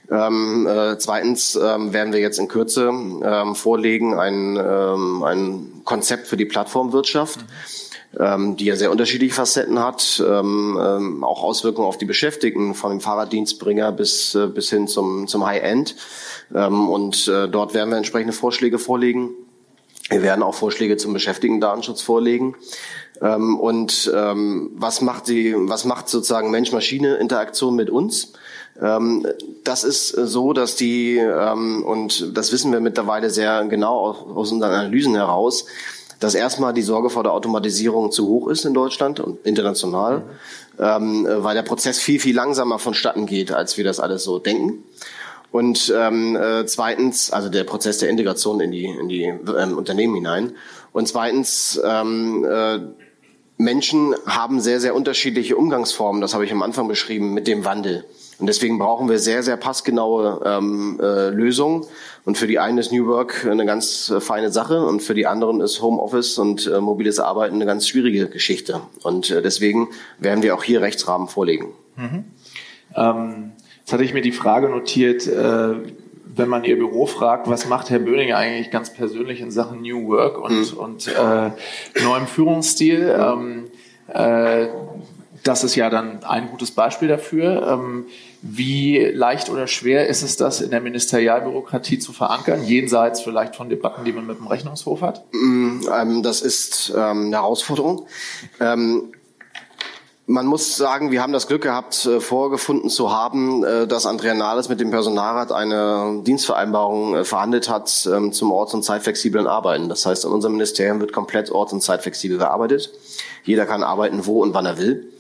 [0.09, 6.27] Ähm, äh, zweitens ähm, werden wir jetzt in Kürze ähm, vorlegen ein, ähm, ein Konzept
[6.27, 7.39] für die Plattformwirtschaft.
[7.41, 8.55] Mhm.
[8.55, 13.01] Die ja sehr unterschiedliche Facetten hat, ähm, ähm, auch Auswirkungen auf die Beschäftigten, von dem
[13.01, 15.93] Fahrraddienstbringer bis, äh, bis hin zum, zum High-End.
[16.55, 19.31] Ähm, und äh, dort werden wir entsprechende Vorschläge vorlegen.
[20.09, 22.55] Wir werden auch Vorschläge zum Beschäftigten-Datenschutz vorlegen.
[23.21, 28.33] Ähm, und ähm, was macht die, was macht sozusagen Mensch-Maschine-Interaktion mit uns?
[28.81, 29.27] Ähm,
[29.63, 34.71] das ist so, dass die, ähm, und das wissen wir mittlerweile sehr genau aus unseren
[34.71, 35.65] Analysen heraus,
[36.19, 40.23] dass erstmal die Sorge vor der Automatisierung zu hoch ist in Deutschland und international,
[40.79, 41.27] mhm.
[41.43, 44.83] weil der Prozess viel, viel langsamer vonstatten geht, als wir das alles so denken.
[45.57, 50.13] Und ähm, äh, zweitens, also der Prozess der Integration in die, in die ähm, Unternehmen
[50.13, 50.51] hinein.
[50.91, 52.77] Und zweitens, ähm, äh,
[53.57, 58.05] Menschen haben sehr, sehr unterschiedliche Umgangsformen, das habe ich am Anfang beschrieben, mit dem Wandel.
[58.37, 61.85] Und deswegen brauchen wir sehr, sehr passgenaue ähm, äh, Lösungen.
[62.23, 65.25] Und für die einen ist New Work eine ganz äh, feine Sache und für die
[65.25, 68.81] anderen ist Homeoffice und äh, mobiles Arbeiten eine ganz schwierige Geschichte.
[69.01, 69.87] Und äh, deswegen
[70.19, 71.69] werden wir auch hier Rechtsrahmen vorlegen.
[71.95, 72.25] Mhm.
[72.95, 73.53] Ähm
[73.87, 75.75] Jetzt hatte ich mir die Frage notiert, äh,
[76.35, 80.09] wenn man Ihr Büro fragt, was macht Herr Böning eigentlich ganz persönlich in Sachen New
[80.09, 80.77] Work und, mhm.
[80.77, 81.51] und äh,
[82.03, 83.15] neuem Führungsstil?
[83.17, 83.67] Ähm,
[84.09, 84.67] äh,
[85.41, 87.65] das ist ja dann ein gutes Beispiel dafür.
[87.65, 88.07] Ähm,
[88.41, 93.69] wie leicht oder schwer ist es, das in der Ministerialbürokratie zu verankern, jenseits vielleicht von
[93.69, 95.23] Debatten, die man mit dem Rechnungshof hat?
[95.31, 98.05] Mm, ähm, das ist ähm, eine Herausforderung.
[100.29, 104.33] Man muss sagen, wir haben das Glück gehabt, äh, vorgefunden zu haben, äh, dass Andrea
[104.33, 109.87] Nahles mit dem Personalrat eine Dienstvereinbarung äh, verhandelt hat zum orts- und zeitflexiblen Arbeiten.
[109.87, 112.91] Das heißt, in unserem Ministerium wird komplett orts- und zeitflexibel gearbeitet.
[113.45, 115.13] Jeder kann arbeiten, wo und wann er will.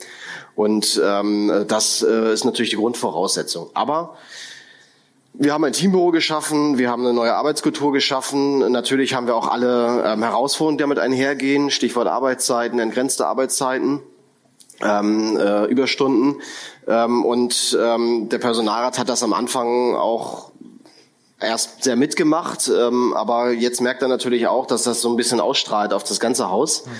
[0.55, 3.69] Und ähm, das ist natürlich die Grundvoraussetzung.
[3.75, 4.17] Aber
[5.33, 8.71] wir haben ein Teambüro geschaffen, wir haben eine neue Arbeitskultur geschaffen.
[8.71, 11.69] Natürlich haben wir auch alle ähm, Herausforderungen, die damit einhergehen.
[11.69, 14.01] Stichwort Arbeitszeiten, entgrenzte Arbeitszeiten,
[14.81, 16.41] ähm, äh, Überstunden.
[16.87, 20.51] Ähm, und ähm, der Personalrat hat das am Anfang auch
[21.39, 25.39] erst sehr mitgemacht, ähm, aber jetzt merkt er natürlich auch, dass das so ein bisschen
[25.39, 26.85] ausstrahlt auf das ganze Haus.
[26.85, 26.91] Mhm.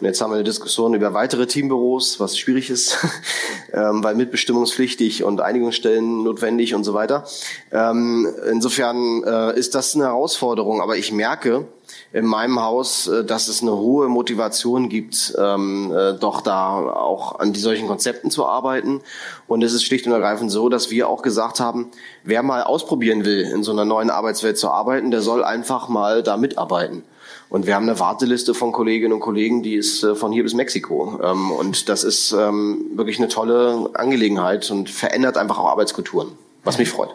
[0.00, 2.98] Und jetzt haben wir eine Diskussion über weitere Teambüros, was schwierig ist,
[3.72, 7.24] ähm, weil mitbestimmungspflichtig und Einigungsstellen notwendig und so weiter.
[7.72, 11.66] Ähm, insofern äh, ist das eine Herausforderung, aber ich merke,
[12.12, 17.38] in meinem Haus, äh, dass es eine hohe Motivation gibt, ähm, äh, doch da auch
[17.38, 19.00] an die solchen Konzepten zu arbeiten.
[19.46, 21.90] Und es ist schlicht und ergreifend so, dass wir auch gesagt haben,
[22.24, 26.22] wer mal ausprobieren will, in so einer neuen Arbeitswelt zu arbeiten, der soll einfach mal
[26.22, 27.02] da mitarbeiten.
[27.48, 30.54] Und wir haben eine Warteliste von Kolleginnen und Kollegen, die ist äh, von hier bis
[30.54, 31.20] Mexiko.
[31.22, 36.32] Ähm, und das ist ähm, wirklich eine tolle Angelegenheit und verändert einfach auch Arbeitskulturen,
[36.64, 37.10] was mich freut.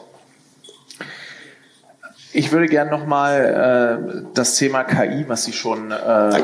[2.34, 6.42] Ich würde gerne nochmal äh, das Thema KI, was Sie schon, äh,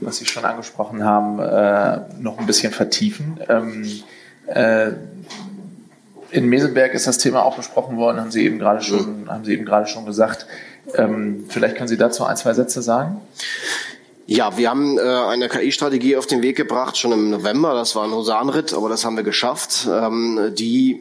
[0.00, 3.40] was Sie schon angesprochen haben, äh, noch ein bisschen vertiefen.
[3.48, 4.02] Ähm,
[4.46, 4.90] äh,
[6.30, 9.30] in Mesenberg ist das Thema auch besprochen worden, haben Sie eben gerade schon, mhm.
[9.30, 10.46] haben Sie eben gerade schon gesagt.
[10.94, 13.20] Ähm, vielleicht können Sie dazu ein, zwei Sätze sagen.
[14.26, 17.74] Ja, wir haben äh, eine KI-Strategie auf den Weg gebracht, schon im November.
[17.74, 21.00] Das war ein Husarenritt, aber das haben wir geschafft, ähm, die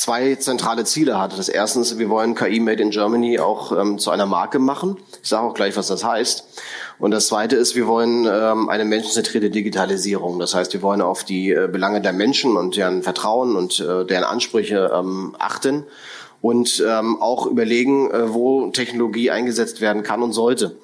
[0.00, 1.36] zwei zentrale Ziele hatte.
[1.36, 4.96] Das erste ist, wir wollen KI Made in Germany auch ähm, zu einer Marke machen.
[5.22, 6.44] Ich sage auch gleich, was das heißt.
[6.98, 10.38] Und das zweite ist, wir wollen ähm, eine menschenzentrierte Digitalisierung.
[10.38, 14.06] Das heißt, wir wollen auf die äh, Belange der Menschen und deren Vertrauen und äh,
[14.06, 15.84] deren Ansprüche ähm, achten
[16.40, 20.76] und ähm, auch überlegen, äh, wo Technologie eingesetzt werden kann und sollte.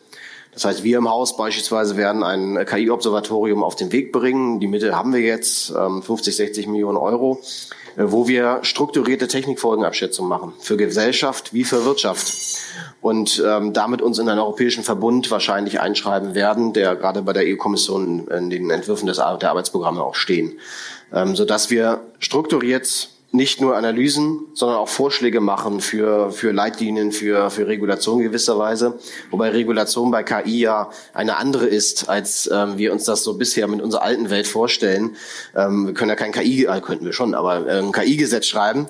[0.52, 4.60] Das heißt, wir im Haus beispielsweise werden ein KI-Observatorium auf den Weg bringen.
[4.60, 7.40] Die Mittel haben wir jetzt, ähm, 50, 60 Millionen Euro.
[7.96, 12.32] Äh, wo wir strukturierte Technikfolgenabschätzungen machen, für Gesellschaft wie für Wirtschaft.
[13.00, 17.44] Und ähm, damit uns in einen europäischen Verbund wahrscheinlich einschreiben werden, der gerade bei der
[17.46, 20.58] EU-Kommission in den Entwürfen des, der Arbeitsprogramme auch stehen,
[21.12, 27.50] ähm, sodass wir strukturiert nicht nur Analysen, sondern auch Vorschläge machen für, für Leitlinien, für,
[27.50, 28.98] für Regulation gewisserweise.
[29.30, 33.68] Wobei Regulation bei KI ja eine andere ist, als ähm, wir uns das so bisher
[33.68, 35.16] mit unserer alten Welt vorstellen.
[35.54, 38.86] Ähm, wir können ja kein KI, äh, könnten wir schon, aber äh, ein KI-Gesetz schreiben.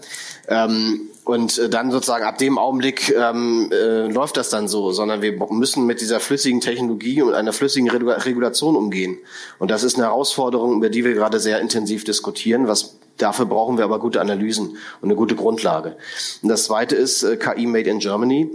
[0.49, 5.23] Ähm, und äh, dann sozusagen ab dem Augenblick ähm, äh, läuft das dann so, sondern
[5.23, 9.19] wir müssen mit dieser flüssigen Technologie und einer flüssigen Regulation umgehen.
[9.59, 13.79] Und das ist eine Herausforderung, über die wir gerade sehr intensiv diskutieren, was Dafür brauchen
[13.79, 15.97] wir aber gute Analysen und eine gute Grundlage.
[16.43, 18.51] Und das Zweite ist äh, KI Made in Germany.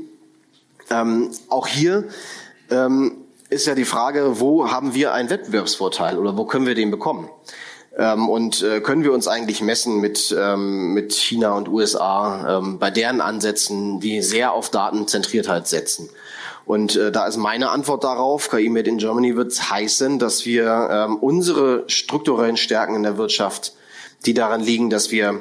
[0.90, 2.06] Ähm, auch hier
[2.70, 3.14] ähm,
[3.50, 7.30] ist ja die Frage, wo haben wir einen Wettbewerbsvorteil oder wo können wir den bekommen?
[7.98, 12.80] Ähm, und äh, können wir uns eigentlich messen mit, ähm, mit China und USA ähm,
[12.80, 16.10] bei deren Ansätzen, die sehr auf Datenzentriertheit setzen?
[16.66, 20.90] Und äh, da ist meine Antwort darauf, KI Made in Germany wird heißen, dass wir
[20.90, 23.74] ähm, unsere strukturellen Stärken in der Wirtschaft
[24.26, 25.40] die daran liegen, dass wir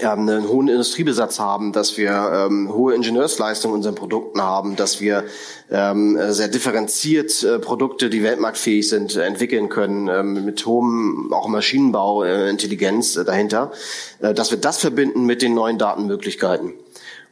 [0.00, 5.00] ähm, einen hohen Industriebesatz haben, dass wir ähm, hohe Ingenieursleistung in unseren Produkten haben, dass
[5.00, 5.24] wir
[5.70, 11.48] ähm, sehr differenziert äh, Produkte, die weltmarktfähig sind, äh, entwickeln können, ähm, mit hohem auch
[11.48, 13.72] Maschinenbau, äh, Intelligenz äh, dahinter,
[14.20, 16.74] äh, dass wir das verbinden mit den neuen Datenmöglichkeiten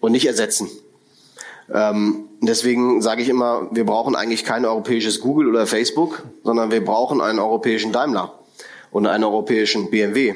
[0.01, 0.69] und nicht ersetzen.
[1.73, 6.85] Ähm, deswegen sage ich immer, wir brauchen eigentlich kein europäisches Google oder Facebook, sondern wir
[6.85, 8.33] brauchen einen europäischen Daimler
[8.96, 10.35] und einen europäischen BMW.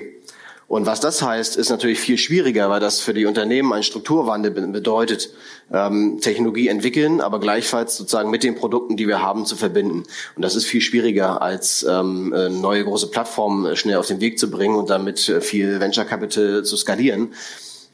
[0.68, 4.50] Und was das heißt, ist natürlich viel schwieriger, weil das für die Unternehmen ein Strukturwandel
[4.50, 5.30] bedeutet,
[5.72, 10.02] ähm, Technologie entwickeln, aber gleichfalls sozusagen mit den Produkten, die wir haben, zu verbinden.
[10.36, 14.50] Und das ist viel schwieriger, als ähm, neue große Plattformen schnell auf den Weg zu
[14.50, 17.32] bringen und damit äh, viel Venture Capital zu skalieren.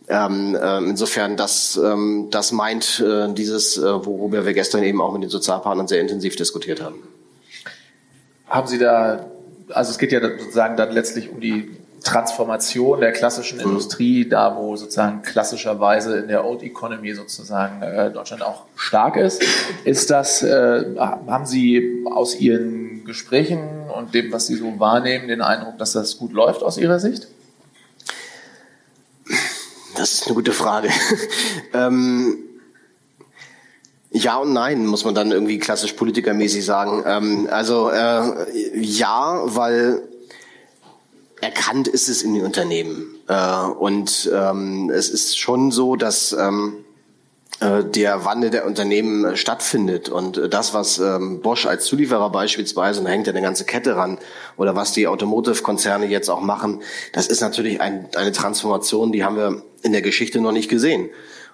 [0.09, 5.12] Ähm, äh, insofern, das, ähm, das meint äh, dieses, äh, worüber wir gestern eben auch
[5.12, 6.96] mit den Sozialpartnern sehr intensiv diskutiert haben.
[8.48, 9.26] Haben Sie da,
[9.72, 11.76] also es geht ja sozusagen dann letztlich um die
[12.07, 13.64] Transformation der klassischen mhm.
[13.64, 19.42] Industrie, da wo sozusagen klassischerweise in der Old Economy sozusagen äh, Deutschland auch stark ist.
[19.85, 25.42] Ist das, äh, haben Sie aus Ihren Gesprächen und dem, was Sie so wahrnehmen, den
[25.42, 27.26] Eindruck, dass das gut läuft aus Ihrer Sicht?
[29.96, 30.90] Das ist eine gute Frage.
[31.74, 32.38] ähm,
[34.16, 37.02] ja und nein, muss man dann irgendwie klassisch politikermäßig sagen.
[37.07, 40.02] Ähm, also äh, ja, weil
[41.40, 43.14] erkannt ist es in den Unternehmen.
[43.29, 46.85] Äh, und ähm, es ist schon so, dass ähm,
[47.61, 53.00] äh, der Wandel der Unternehmen stattfindet und äh, das, was ähm, Bosch als Zulieferer beispielsweise,
[53.00, 54.18] und da hängt ja eine ganze Kette ran,
[54.57, 59.37] oder was die Automotive-Konzerne jetzt auch machen, das ist natürlich ein, eine Transformation, die haben
[59.37, 61.09] wir in der Geschichte noch nicht gesehen.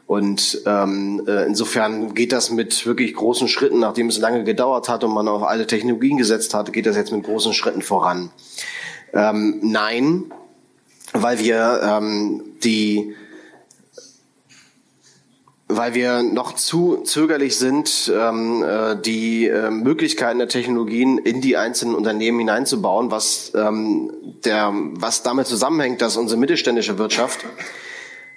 [0.07, 5.05] Und ähm, äh, insofern geht das mit wirklich großen Schritten, nachdem es lange gedauert hat
[5.05, 8.31] und man auf alle Technologien gesetzt hat, geht das jetzt mit großen Schritten voran.
[9.15, 10.25] Ähm, nein,
[11.13, 13.15] weil wir ähm, die
[15.77, 21.57] weil wir noch zu zögerlich sind, ähm, äh, die äh, Möglichkeiten der Technologien in die
[21.57, 24.13] einzelnen Unternehmen hineinzubauen, was, ähm,
[24.45, 27.41] der, was damit zusammenhängt, dass unsere mittelständische Wirtschaft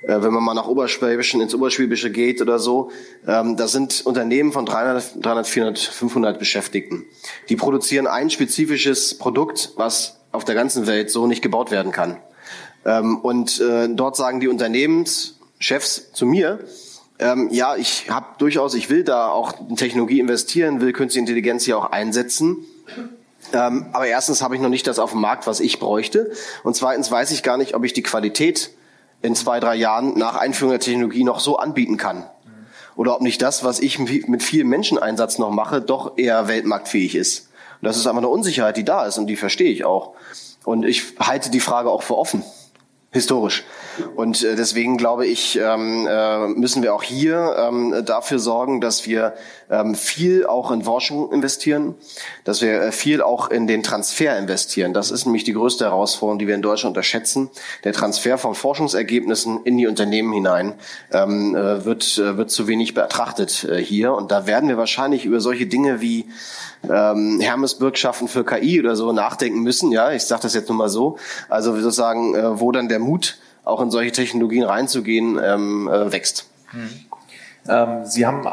[0.08, 2.92] wenn man mal nach Oberschwäbischen ins Oberschwäbische geht oder so,
[3.28, 7.06] ähm, da sind Unternehmen von 300, 300, 400, 500 Beschäftigten.
[7.50, 12.18] Die produzieren ein spezifisches Produkt, was auf der ganzen Welt so nicht gebaut werden kann.
[12.86, 16.60] Ähm, und äh, dort sagen die Unternehmenschefs zu mir,
[17.18, 21.64] ähm, ja, ich habe durchaus, ich will da auch in Technologie investieren, will künstliche Intelligenz
[21.64, 22.66] hier auch einsetzen.
[23.54, 26.32] Ähm, aber erstens habe ich noch nicht das auf dem Markt, was ich bräuchte.
[26.64, 28.72] Und zweitens weiß ich gar nicht, ob ich die Qualität
[29.26, 32.26] in zwei, drei Jahren nach Einführung der Technologie noch so anbieten kann.
[32.96, 37.50] Oder ob nicht das, was ich mit viel Menscheneinsatz noch mache, doch eher weltmarktfähig ist.
[37.82, 40.14] Und das ist einfach eine Unsicherheit, die da ist und die verstehe ich auch.
[40.64, 42.44] Und ich halte die Frage auch für offen
[43.16, 43.64] historisch.
[44.16, 49.08] Und äh, deswegen glaube ich, ähm, äh, müssen wir auch hier ähm, dafür sorgen, dass
[49.08, 49.34] wir
[49.70, 51.96] ähm, viel auch in Forschung investieren,
[52.44, 54.94] dass wir äh, viel auch in den Transfer investieren.
[54.94, 57.50] Das ist nämlich die größte Herausforderung, die wir in Deutschland unterschätzen.
[57.86, 60.74] Der Transfer von Forschungsergebnissen in die Unternehmen hinein
[61.14, 64.14] ähm, äh, wird, äh, wird zu wenig betrachtet äh, hier.
[64.14, 66.26] Und da werden wir wahrscheinlich über solche Dinge wie
[66.90, 69.92] ähm, Hermes-Bürgschaften für KI oder so nachdenken müssen.
[69.92, 71.18] Ja, ich sage das jetzt nur mal so.
[71.50, 76.48] Also sozusagen, äh, wo dann der Mut, auch in solche Technologien reinzugehen, ähm, äh, wächst.
[76.72, 76.90] Hm.
[77.68, 78.48] Ähm, Sie haben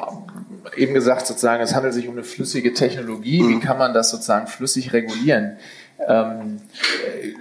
[0.77, 3.41] eben gesagt, sozusagen, es handelt sich um eine flüssige Technologie.
[3.41, 3.61] Wie hm.
[3.61, 5.57] kann man das sozusagen flüssig regulieren?
[6.09, 6.61] Ähm,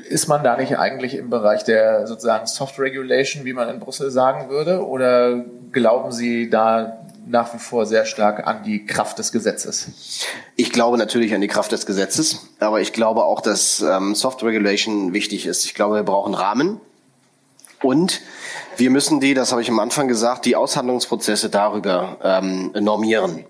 [0.10, 4.12] ist man da nicht eigentlich im Bereich der sozusagen Soft Regulation, wie man in Brüssel
[4.12, 4.86] sagen würde?
[4.86, 10.26] Oder glauben Sie da nach wie vor sehr stark an die Kraft des Gesetzes?
[10.56, 14.44] Ich glaube natürlich an die Kraft des Gesetzes, aber ich glaube auch, dass ähm, Soft
[14.44, 15.66] Regulation wichtig ist.
[15.66, 16.80] Ich glaube, wir brauchen Rahmen
[17.82, 18.22] und
[18.78, 23.46] wir müssen die, das habe ich am Anfang gesagt, die Aushandlungsprozesse darüber ähm, normieren.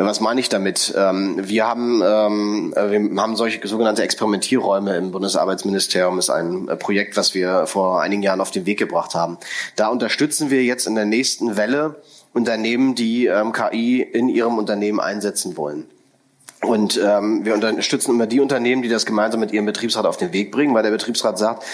[0.00, 0.94] Was meine ich damit?
[0.96, 6.18] Ähm, wir haben, ähm, wir haben solche sogenannte Experimentierräume im Bundesarbeitsministerium.
[6.18, 9.38] ist ein Projekt, was wir vor einigen Jahren auf den Weg gebracht haben.
[9.74, 11.96] Da unterstützen wir jetzt in der nächsten Welle
[12.32, 15.86] Unternehmen, die ähm, KI in ihrem Unternehmen einsetzen wollen.
[16.60, 20.50] Und wir unterstützen immer die Unternehmen, die das gemeinsam mit ihrem Betriebsrat auf den Weg
[20.50, 21.64] bringen, weil der Betriebsrat sagt,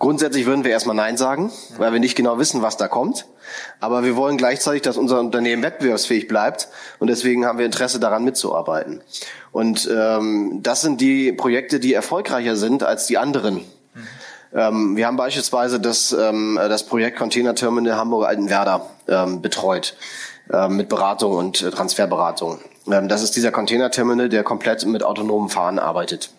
[0.00, 3.26] grundsätzlich würden wir erstmal Nein sagen, weil wir nicht genau wissen, was da kommt.
[3.78, 8.24] Aber wir wollen gleichzeitig, dass unser Unternehmen wettbewerbsfähig bleibt und deswegen haben wir Interesse daran
[8.24, 9.02] mitzuarbeiten.
[9.52, 13.64] Und ähm, das sind die Projekte, die erfolgreicher sind als die anderen.
[14.52, 19.96] Ähm, wir haben beispielsweise das, ähm, das Projekt Container Terminal Hamburg Altenwerder ähm, betreut
[20.52, 22.58] äh, mit Beratung und äh, Transferberatung.
[22.90, 26.30] Ähm, das ist dieser Container Terminal, der komplett mit autonomem Fahren arbeitet.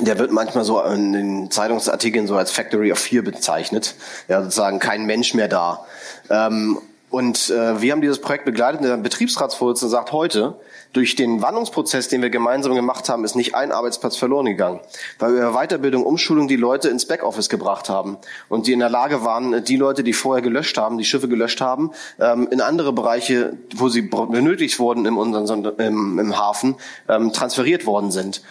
[0.00, 3.94] Der wird manchmal so in den Zeitungsartikeln so als Factory of Fear bezeichnet.
[4.28, 5.84] Ja, sozusagen kein Mensch mehr da.
[6.30, 6.78] Ähm,
[7.10, 8.84] und äh, wir haben dieses Projekt begleitet.
[8.84, 10.56] Der Betriebsratsvorsitzende sagt heute,
[10.92, 14.80] durch den Wandlungsprozess, den wir gemeinsam gemacht haben, ist nicht ein Arbeitsplatz verloren gegangen,
[15.18, 18.16] weil wir Weiterbildung, Umschulung die Leute ins Backoffice gebracht haben
[18.48, 21.60] und die in der Lage waren, die Leute, die vorher gelöscht haben, die Schiffe gelöscht
[21.60, 26.76] haben, ähm, in andere Bereiche, wo sie benötigt wurden im, im, im Hafen,
[27.08, 28.42] ähm, transferiert worden sind.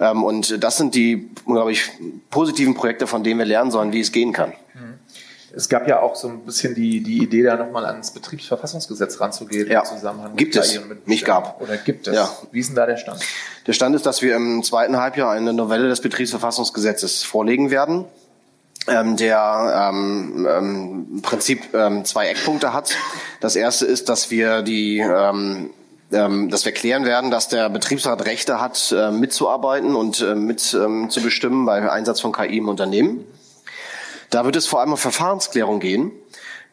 [0.00, 1.90] Ähm, und das sind die, glaube ich,
[2.30, 4.50] positiven Projekte, von denen wir lernen sollen, wie es gehen kann.
[4.74, 4.94] Mhm.
[5.54, 9.68] Es gab ja auch so ein bisschen die, die Idee, da nochmal ans Betriebsverfassungsgesetz ranzugehen
[9.68, 9.80] ja.
[9.80, 11.60] im Zusammenhang gibt mit es, mit nicht gab.
[11.60, 12.14] Oder gibt es?
[12.14, 12.30] Ja.
[12.52, 13.20] Wie ist denn da der Stand?
[13.66, 18.04] Der Stand ist, dass wir im zweiten Halbjahr eine Novelle des Betriebsverfassungsgesetzes vorlegen werden,
[18.86, 22.94] ähm, der ähm, ähm, im Prinzip ähm, zwei Eckpunkte hat.
[23.40, 25.70] Das erste ist, dass wir die ähm,
[26.12, 30.74] ähm, dass wir klären werden, dass der Betriebsrat Rechte hat, äh, mitzuarbeiten und äh, mit
[30.74, 33.24] ähm, zu bestimmen bei Einsatz von KI im Unternehmen.
[34.30, 36.12] Da wird es vor allem um Verfahrensklärung gehen.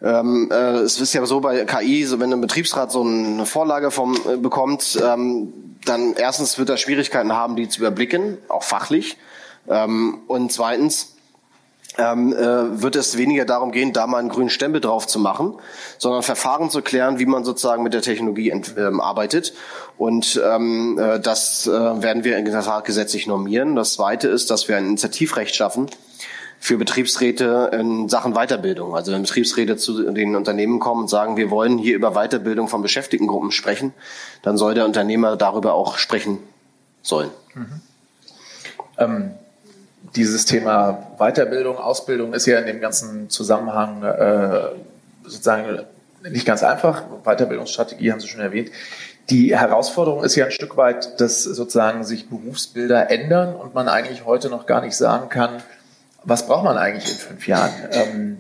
[0.01, 3.89] Ähm, äh, es ist ja so bei KI, so wenn ein Betriebsrat so eine Vorlage
[3.89, 5.53] vom, äh, bekommt, ähm,
[5.85, 9.17] dann erstens wird er Schwierigkeiten haben, die zu überblicken, auch fachlich.
[9.67, 11.16] Ähm, und zweitens
[11.97, 15.55] ähm, äh, wird es weniger darum gehen, da mal einen grünen Stempel drauf zu machen,
[15.97, 19.53] sondern Verfahren zu klären, wie man sozusagen mit der Technologie ähm, arbeitet.
[19.97, 23.75] Und ähm, äh, das äh, werden wir in der Tat gesetzlich normieren.
[23.75, 25.89] Das Zweite ist, dass wir ein Initiativrecht schaffen,
[26.59, 28.95] für Betriebsräte in Sachen Weiterbildung.
[28.95, 32.81] Also wenn Betriebsräte zu den Unternehmen kommen und sagen, wir wollen hier über Weiterbildung von
[32.81, 33.93] Beschäftigtengruppen sprechen,
[34.41, 36.39] dann soll der Unternehmer darüber auch sprechen
[37.03, 37.29] sollen.
[37.53, 37.81] Mhm.
[38.97, 39.31] Ähm,
[40.15, 44.59] dieses Thema Weiterbildung, Ausbildung ist ja in dem ganzen Zusammenhang äh,
[45.23, 45.85] sozusagen
[46.29, 47.03] nicht ganz einfach.
[47.23, 48.71] Weiterbildungsstrategie haben Sie schon erwähnt.
[49.29, 54.25] Die Herausforderung ist ja ein Stück weit, dass sozusagen sich Berufsbilder ändern und man eigentlich
[54.25, 55.61] heute noch gar nicht sagen kann,
[56.23, 57.71] was braucht man eigentlich in fünf Jahren?
[57.91, 58.37] Ähm,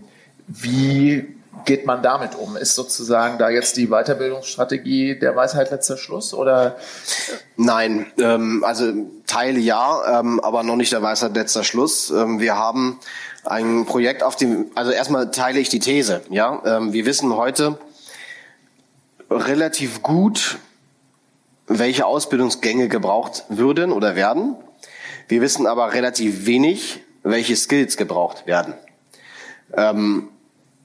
[0.47, 1.36] wie
[1.67, 2.55] geht man damit um?
[2.57, 6.77] Ist sozusagen da jetzt die Weiterbildungsstrategie der Weisheit letzter Schluss oder?
[7.57, 8.91] Nein, ähm, also
[9.27, 12.09] Teile ja, ähm, aber noch nicht der Weisheit letzter Schluss.
[12.09, 12.99] Ähm, wir haben
[13.43, 16.61] ein Projekt auf dem, also erstmal teile ich die These, ja.
[16.65, 17.77] Ähm, wir wissen heute
[19.29, 20.57] relativ gut,
[21.67, 24.55] welche Ausbildungsgänge gebraucht würden oder werden.
[25.27, 28.73] Wir wissen aber relativ wenig, welche Skills gebraucht werden.
[29.73, 30.29] Ähm,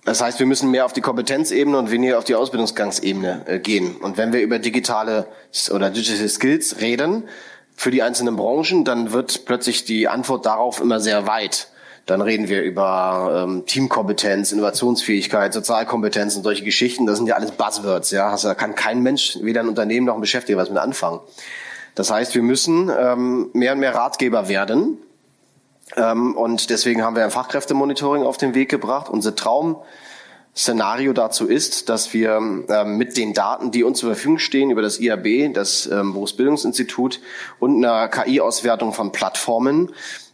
[0.05, 3.97] das heißt, wir müssen mehr auf die Kompetenzebene und weniger auf die Ausbildungsgangsebene äh, gehen.
[3.97, 5.27] Und wenn wir über digitale
[5.71, 7.25] oder Digital Skills reden
[7.77, 11.69] für die einzelnen Branchen, dann wird plötzlich die Antwort darauf immer sehr weit.
[12.07, 17.07] Dann reden wir über ähm, Teamkompetenz, Innovationsfähigkeit, Sozialkompetenz und solche Geschichten.
[17.07, 18.11] Das sind ja alles Buzzwords.
[18.11, 21.21] Ja, da kann kein Mensch, weder ein Unternehmen noch ein Beschäftigter, was mit anfangen.
[21.95, 24.99] Das heißt, wir müssen ähm, mehr und mehr Ratgeber werden
[25.97, 29.09] und deswegen haben wir ein Fachkräftemonitoring auf den Weg gebracht.
[29.11, 34.71] Unser Traum-Szenario dazu ist, dass wir ähm, mit den Daten, die uns zur Verfügung stehen
[34.71, 37.21] über das IAB, das ähm, Berufsbildungsinstitut
[37.59, 39.91] und einer KI-Auswertung von Plattformen,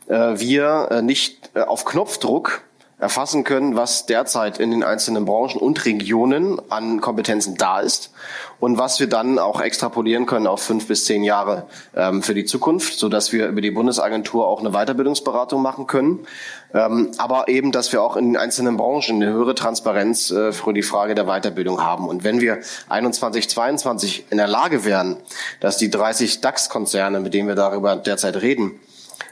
[0.08, 2.62] äh, wir äh, nicht äh, auf Knopfdruck
[2.98, 8.10] erfassen können, was derzeit in den einzelnen Branchen und Regionen an Kompetenzen da ist
[8.58, 12.44] und was wir dann auch extrapolieren können auf fünf bis zehn Jahre ähm, für die
[12.44, 16.26] Zukunft, so dass wir über die Bundesagentur auch eine Weiterbildungsberatung machen können.
[16.74, 20.72] Ähm, aber eben, dass wir auch in den einzelnen Branchen eine höhere Transparenz äh, für
[20.72, 22.08] die Frage der Weiterbildung haben.
[22.08, 22.58] Und wenn wir
[22.88, 25.16] 21, 22 in der Lage wären,
[25.60, 28.80] dass die 30 DAX-Konzerne, mit denen wir darüber derzeit reden,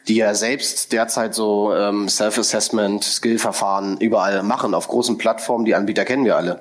[0.09, 6.05] die ja selbst derzeit so ähm, Self-Assessment, Skill-Verfahren überall machen, auf großen Plattformen, die Anbieter
[6.05, 6.61] kennen wir alle.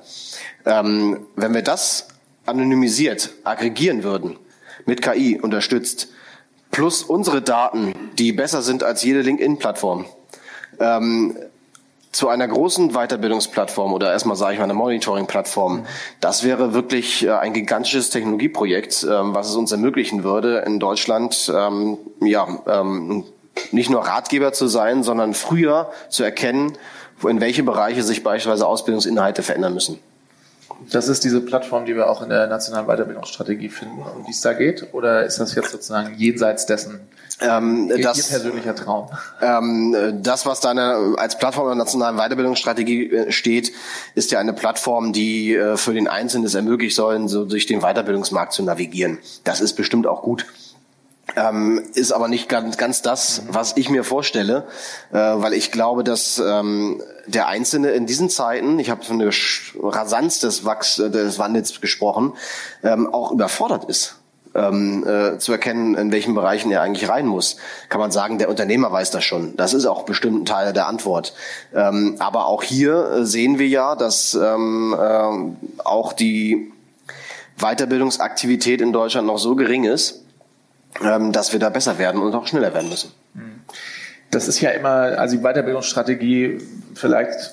[0.65, 2.07] Ähm, wenn wir das
[2.45, 4.37] anonymisiert aggregieren würden,
[4.85, 6.09] mit KI unterstützt,
[6.71, 10.05] plus unsere Daten, die besser sind als jede LinkedIn-Plattform,
[10.79, 11.37] ähm,
[12.11, 15.85] zu einer großen Weiterbildungsplattform oder erstmal sage ich mal eine Monitoring-Plattform,
[16.21, 21.51] das wäre wirklich äh, ein gigantisches Technologieprojekt, ähm, was es uns ermöglichen würde, in Deutschland
[21.53, 23.25] ähm, ja, ähm,
[23.71, 26.77] nicht nur Ratgeber zu sein, sondern früher zu erkennen,
[27.27, 29.99] in welche Bereiche sich beispielsweise Ausbildungsinhalte verändern müssen.
[30.91, 34.41] Das ist diese Plattform, die wir auch in der nationalen Weiterbildungsstrategie finden, um die es
[34.41, 34.93] da geht?
[34.93, 36.99] Oder ist das jetzt sozusagen jenseits dessen
[37.39, 39.09] ähm, das, Ihr persönlicher Traum?
[39.41, 43.71] Ähm, das, was da eine, als Plattform der nationalen Weiterbildungsstrategie äh, steht,
[44.15, 47.79] ist ja eine Plattform, die äh, für den Einzelnen es ermöglichen sollen, so durch den
[47.79, 49.19] Weiterbildungsmarkt zu navigieren.
[49.43, 50.45] Das ist bestimmt auch gut
[51.35, 54.67] ähm, ist aber nicht ganz, ganz das, was ich mir vorstelle,
[55.11, 59.31] äh, weil ich glaube, dass ähm, der Einzelne in diesen Zeiten, ich habe von der
[59.81, 62.33] Rasanz des, Wachs des Wandels gesprochen,
[62.83, 64.15] ähm, auch überfordert ist.
[64.53, 67.57] Ähm, äh, zu erkennen, in welchen Bereichen er eigentlich rein muss.
[67.89, 69.57] Kann man sagen, der Unternehmer weiß das schon.
[69.57, 71.33] Das ist auch bestimmt ein Teil der Antwort.
[71.73, 76.71] Ähm, aber auch hier äh, sehen wir ja, dass ähm, äh, auch die
[77.57, 80.24] Weiterbildungsaktivität in Deutschland noch so gering ist,
[81.01, 83.11] dass wir da besser werden und auch schneller werden müssen.
[84.31, 86.57] Das ist ja immer, also die Weiterbildungsstrategie,
[86.93, 87.51] vielleicht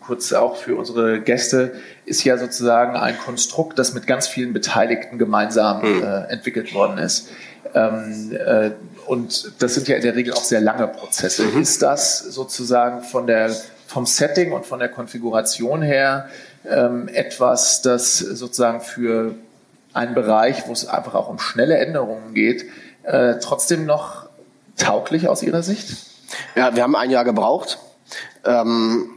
[0.00, 1.72] kurz auch für unsere Gäste,
[2.04, 6.02] ist ja sozusagen ein Konstrukt, das mit ganz vielen Beteiligten gemeinsam hm.
[6.02, 7.30] äh, entwickelt worden ist.
[7.74, 8.70] Ähm, äh,
[9.06, 11.44] und das sind ja in der Regel auch sehr lange Prozesse.
[11.44, 11.60] Mhm.
[11.60, 13.50] Ist das sozusagen von der,
[13.86, 16.28] vom Setting und von der Konfiguration her
[16.68, 19.34] ähm, etwas, das sozusagen für
[19.94, 22.66] ein Bereich, wo es einfach auch um schnelle Änderungen geht,
[23.04, 24.28] äh, trotzdem noch
[24.76, 25.96] tauglich aus Ihrer Sicht?
[26.54, 27.78] Ja, wir haben ein Jahr gebraucht.
[28.44, 29.08] Ähm,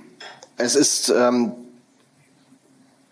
[0.57, 1.53] es ist ähm,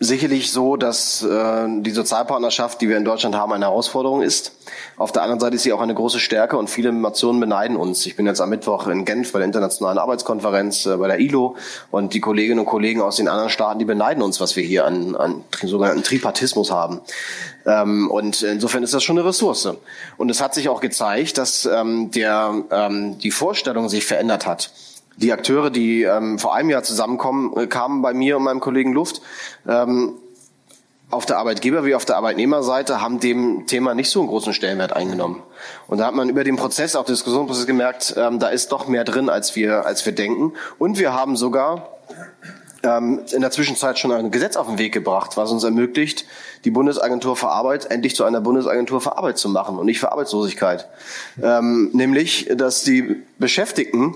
[0.06, 4.53] sicherlich so, dass äh, die Sozialpartnerschaft, die wir in Deutschland haben, eine Herausforderung ist.
[4.97, 8.06] Auf der anderen Seite ist sie auch eine große Stärke und viele Nationen beneiden uns.
[8.06, 11.56] Ich bin jetzt am Mittwoch in Genf bei der Internationalen Arbeitskonferenz, äh, bei der ILO
[11.91, 14.86] und die Kolleginnen und Kollegen aus den anderen Staaten, die beneiden uns, was wir hier
[14.86, 17.01] an, an sogenannten Tripartismus haben.
[17.66, 19.70] Ähm, und insofern ist das schon eine Ressource.
[20.18, 24.70] Und es hat sich auch gezeigt, dass ähm, der, ähm, die Vorstellung sich verändert hat
[25.18, 28.93] die Akteure, die ähm, vor einem Jahr zusammenkommen, äh, kamen bei mir und meinem Kollegen
[28.93, 29.22] Luft.
[29.68, 30.13] Ähm,
[31.11, 34.93] auf der Arbeitgeber wie auf der Arbeitnehmerseite haben dem Thema nicht so einen großen Stellenwert
[34.93, 35.41] eingenommen.
[35.88, 39.03] Und da hat man über den Prozess, auch Diskussionsprozess gemerkt, ähm, da ist doch mehr
[39.03, 40.53] drin, als wir, als wir denken.
[40.80, 41.89] Und wir haben sogar
[42.84, 46.26] ähm, in der Zwischenzeit schon ein Gesetz auf den Weg gebracht, was uns ermöglicht,
[46.66, 50.11] die Bundesagentur für Arbeit endlich zu einer Bundesagentur für Arbeit zu machen und nicht für
[50.11, 50.88] Arbeitslosigkeit.
[51.41, 54.16] Ähm, nämlich, dass die Beschäftigten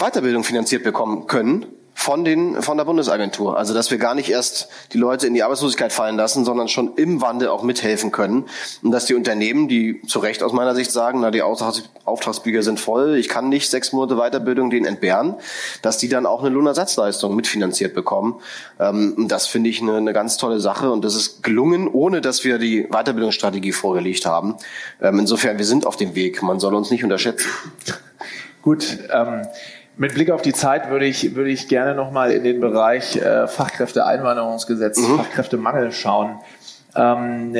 [0.00, 1.66] Weiterbildung finanziert bekommen können
[2.00, 3.58] von den von der Bundesagentur.
[3.58, 6.94] Also dass wir gar nicht erst die Leute in die Arbeitslosigkeit fallen lassen, sondern schon
[6.96, 8.46] im Wandel auch mithelfen können
[8.82, 12.62] und dass die Unternehmen, die zu Recht aus meiner Sicht sagen, na die Auftrags Auftragsbücher
[12.62, 15.34] sind voll, ich kann nicht sechs Monate Weiterbildung denen entbehren,
[15.82, 18.40] dass die dann auch eine Lohnersatzleistung mitfinanziert bekommen.
[18.80, 22.44] Ähm, das finde ich eine, eine ganz tolle Sache und das ist gelungen, ohne dass
[22.44, 24.56] wir die Weiterbildungsstrategie vorgelegt haben.
[25.02, 26.42] Ähm, insofern wir sind auf dem Weg.
[26.42, 27.50] Man soll uns nicht unterschätzen.
[28.62, 28.98] Gut.
[29.12, 29.42] Ähm
[29.96, 33.46] mit Blick auf die Zeit würde ich, würde ich gerne nochmal in den Bereich äh,
[33.46, 35.16] Fachkräfteeinwanderungsgesetz, mhm.
[35.18, 36.38] Fachkräftemangel schauen.
[36.94, 37.56] Ähm,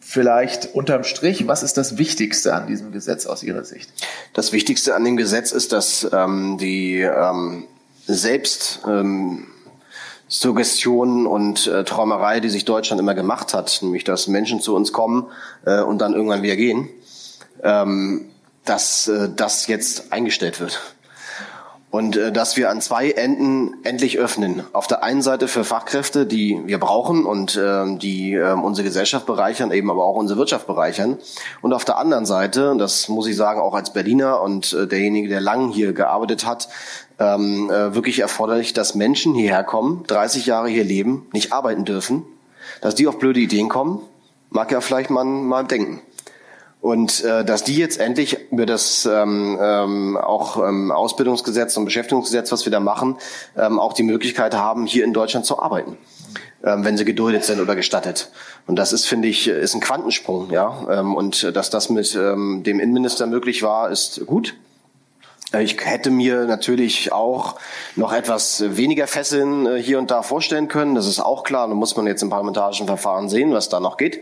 [0.04, 3.92] Vielleicht unterm Strich, was ist das Wichtigste an diesem Gesetz aus Ihrer Sicht?
[4.34, 7.66] Das Wichtigste an dem Gesetz ist, dass ähm, die ähm,
[8.06, 9.48] selbst ähm,
[10.28, 14.94] Suggestionen und äh, Träumerei, die sich Deutschland immer gemacht hat, nämlich dass Menschen zu uns
[14.94, 15.28] kommen
[15.66, 16.90] äh, und dann irgendwann wieder gehen,
[17.64, 18.30] ähm,
[18.64, 20.80] dass äh, das jetzt eingestellt wird
[21.92, 24.64] und äh, dass wir an zwei Enden endlich öffnen.
[24.74, 29.26] Auf der einen Seite für Fachkräfte, die wir brauchen und äh, die äh, unsere Gesellschaft
[29.26, 31.20] bereichern, eben aber auch unsere Wirtschaft bereichern.
[31.62, 35.28] Und auf der anderen Seite, das muss ich sagen, auch als Berliner und äh, derjenige,
[35.28, 36.70] der lang hier gearbeitet hat,
[37.22, 42.24] ähm, äh, wirklich erforderlich, dass Menschen hierher kommen, 30 Jahre hier leben, nicht arbeiten dürfen,
[42.82, 44.02] dass die auf blöde Ideen kommen,
[44.50, 46.02] mag ja vielleicht man mal denken.
[46.82, 52.52] Und äh, dass die jetzt endlich über das ähm, ähm, auch ähm, Ausbildungsgesetz und Beschäftigungsgesetz,
[52.52, 53.18] was wir da machen,
[53.56, 55.96] ähm, auch die Möglichkeit haben, hier in Deutschland zu arbeiten,
[56.64, 58.32] ähm, wenn sie geduldet sind oder gestattet.
[58.66, 60.88] Und das ist, finde ich, ist ein Quantensprung, ja.
[60.90, 64.56] Ähm, und dass das mit ähm, dem Innenminister möglich war, ist gut.
[65.54, 67.56] Äh, ich hätte mir natürlich auch
[67.96, 70.96] noch etwas weniger Fesseln äh, hier und da vorstellen können.
[70.96, 71.68] Das ist auch klar.
[71.68, 74.22] Da muss man jetzt im parlamentarischen Verfahren sehen, was da noch geht.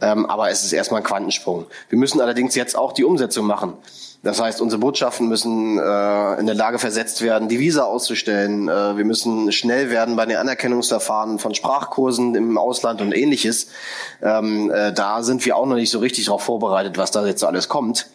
[0.00, 1.66] Ähm, aber es ist erstmal ein Quantensprung.
[1.88, 3.74] Wir müssen allerdings jetzt auch die Umsetzung machen.
[4.24, 8.68] Das heißt, unsere Botschaften müssen äh, in der Lage versetzt werden, die Visa auszustellen.
[8.68, 13.66] Wir müssen schnell werden bei den Anerkennungsverfahren von Sprachkursen im Ausland und ähnliches.
[14.22, 17.42] Ähm, äh, da sind wir auch noch nicht so richtig darauf vorbereitet, was da jetzt
[17.42, 18.06] alles kommt.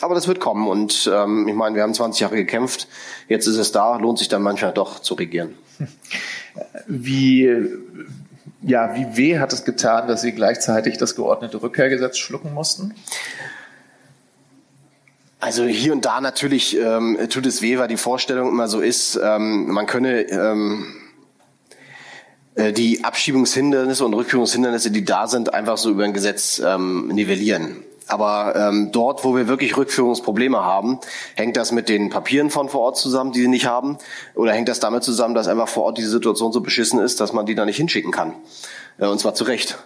[0.00, 2.86] Aber das wird kommen und ähm, ich meine, wir haben 20 Jahre gekämpft,
[3.28, 5.54] jetzt ist es da, lohnt sich dann manchmal doch zu regieren.
[6.86, 7.50] Wie,
[8.62, 12.94] ja, wie weh hat es getan, dass Sie gleichzeitig das geordnete Rückkehrgesetz schlucken mussten?
[15.38, 19.20] Also hier und da natürlich ähm, tut es weh, weil die Vorstellung immer so ist,
[19.22, 20.86] ähm, man könne ähm,
[22.54, 27.76] äh, die Abschiebungshindernisse und Rückführungshindernisse, die da sind, einfach so über ein Gesetz ähm, nivellieren.
[28.08, 31.00] Aber ähm, dort, wo wir wirklich Rückführungsprobleme haben,
[31.34, 33.98] hängt das mit den Papieren von vor Ort zusammen, die sie nicht haben?
[34.34, 37.32] Oder hängt das damit zusammen, dass einfach vor Ort die Situation so beschissen ist, dass
[37.32, 38.34] man die da nicht hinschicken kann?
[38.98, 39.78] Äh, und zwar zu Recht.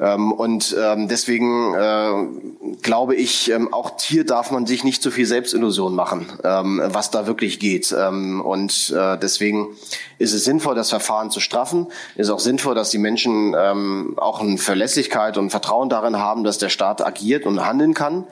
[0.00, 5.10] Ähm, und ähm, deswegen äh, glaube ich, ähm, auch hier darf man sich nicht zu
[5.10, 7.94] viel Selbstillusion machen, ähm, was da wirklich geht.
[7.96, 9.76] Ähm, und äh, deswegen
[10.18, 11.88] ist es sinnvoll, das Verfahren zu straffen.
[12.16, 16.58] Ist auch sinnvoll, dass die Menschen ähm, auch eine Verlässlichkeit und Vertrauen darin haben, dass
[16.58, 18.26] der Staat agiert und handeln kann.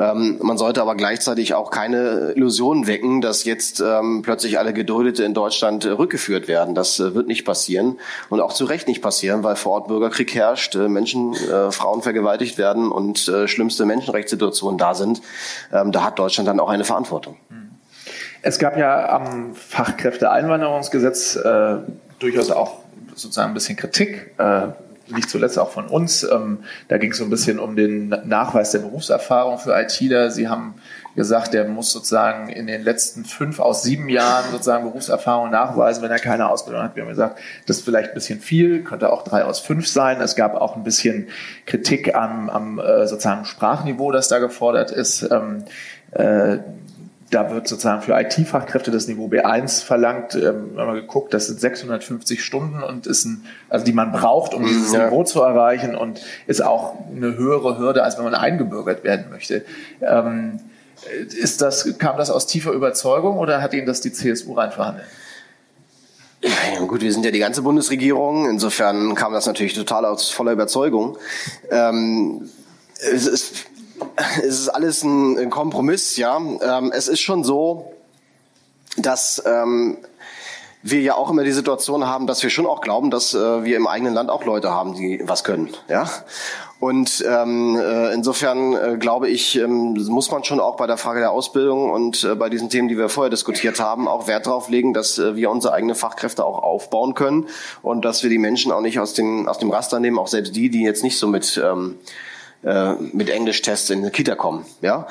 [0.00, 5.24] Ähm, man sollte aber gleichzeitig auch keine Illusionen wecken, dass jetzt ähm, plötzlich alle Geduldete
[5.24, 6.74] in Deutschland äh, rückgeführt werden.
[6.74, 7.98] Das äh, wird nicht passieren
[8.30, 12.00] und auch zu Recht nicht passieren, weil vor Ort Bürgerkrieg herrscht, äh, Menschen, äh, Frauen
[12.00, 15.20] vergewaltigt werden und äh, schlimmste Menschenrechtssituationen da sind.
[15.70, 17.36] Ähm, da hat Deutschland dann auch eine Verantwortung.
[18.40, 21.76] Es gab ja am Fachkräfteeinwanderungsgesetz äh,
[22.18, 22.78] durchaus auch
[23.14, 24.30] sozusagen ein bisschen Kritik.
[25.10, 26.22] Nicht zuletzt auch von uns.
[26.22, 30.30] Ähm, da ging es so ein bisschen um den Nachweis der Berufserfahrung für ITler.
[30.30, 30.74] Sie haben
[31.16, 36.10] gesagt, der muss sozusagen in den letzten fünf aus sieben Jahren sozusagen Berufserfahrung nachweisen, wenn
[36.10, 36.96] er keine Ausbildung hat.
[36.96, 40.20] Wir haben gesagt, das ist vielleicht ein bisschen viel, könnte auch drei aus fünf sein.
[40.20, 41.28] Es gab auch ein bisschen
[41.66, 45.28] Kritik am, am äh, sozusagen Sprachniveau, das da gefordert ist.
[45.30, 45.64] Ähm,
[46.12, 46.58] äh,
[47.30, 50.34] da wird sozusagen für IT-Fachkräfte das Niveau B1 verlangt.
[50.34, 54.12] Ähm, wir haben mal geguckt, das sind 650 Stunden und ist ein, also die man
[54.12, 55.06] braucht, um dieses ja.
[55.06, 59.64] Niveau zu erreichen und ist auch eine höhere Hürde, als wenn man eingebürgert werden möchte.
[60.00, 60.60] Ähm,
[61.40, 65.06] ist das, kam das aus tiefer Überzeugung oder hat Ihnen das die CSU rein verhandelt?
[66.42, 68.48] Ja, gut, wir sind ja die ganze Bundesregierung.
[68.48, 71.18] Insofern kam das natürlich total aus voller Überzeugung.
[71.70, 72.48] Ähm,
[73.12, 73.66] es ist
[74.38, 76.36] es ist alles ein Kompromiss, ja.
[76.36, 77.92] Ähm, es ist schon so,
[78.96, 79.98] dass ähm,
[80.82, 83.76] wir ja auch immer die Situation haben, dass wir schon auch glauben, dass äh, wir
[83.76, 86.08] im eigenen Land auch Leute haben, die was können, ja.
[86.80, 91.20] Und ähm, äh, insofern äh, glaube ich, ähm, muss man schon auch bei der Frage
[91.20, 94.70] der Ausbildung und äh, bei diesen Themen, die wir vorher diskutiert haben, auch Wert darauf
[94.70, 97.48] legen, dass äh, wir unsere eigenen Fachkräfte auch aufbauen können
[97.82, 100.56] und dass wir die Menschen auch nicht aus, den, aus dem Raster nehmen, auch selbst
[100.56, 101.98] die, die jetzt nicht so mit ähm,
[102.64, 104.64] äh, mit Englischtests in die Kita kommen.
[104.82, 105.06] Ja?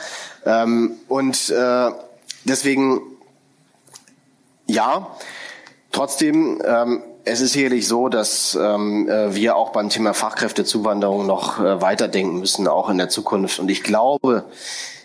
[0.45, 1.89] Ähm, und äh,
[2.43, 3.01] deswegen,
[4.67, 5.07] ja,
[5.91, 11.59] trotzdem, ähm, es ist sicherlich so, dass ähm, äh, wir auch beim Thema Fachkräftezuwanderung noch
[11.59, 13.59] äh, weiterdenken müssen, auch in der Zukunft.
[13.59, 14.45] Und ich glaube,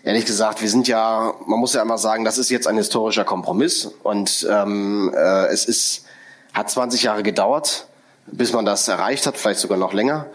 [0.03, 3.25] ehrlich gesagt, wir sind ja, man muss ja einmal sagen, das ist jetzt ein historischer
[3.25, 6.05] Kompromiss und ähm, äh, es ist,
[6.53, 7.87] hat 20 Jahre gedauert,
[8.27, 10.27] bis man das erreicht hat, vielleicht sogar noch länger.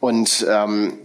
[0.00, 0.98] Und ähm,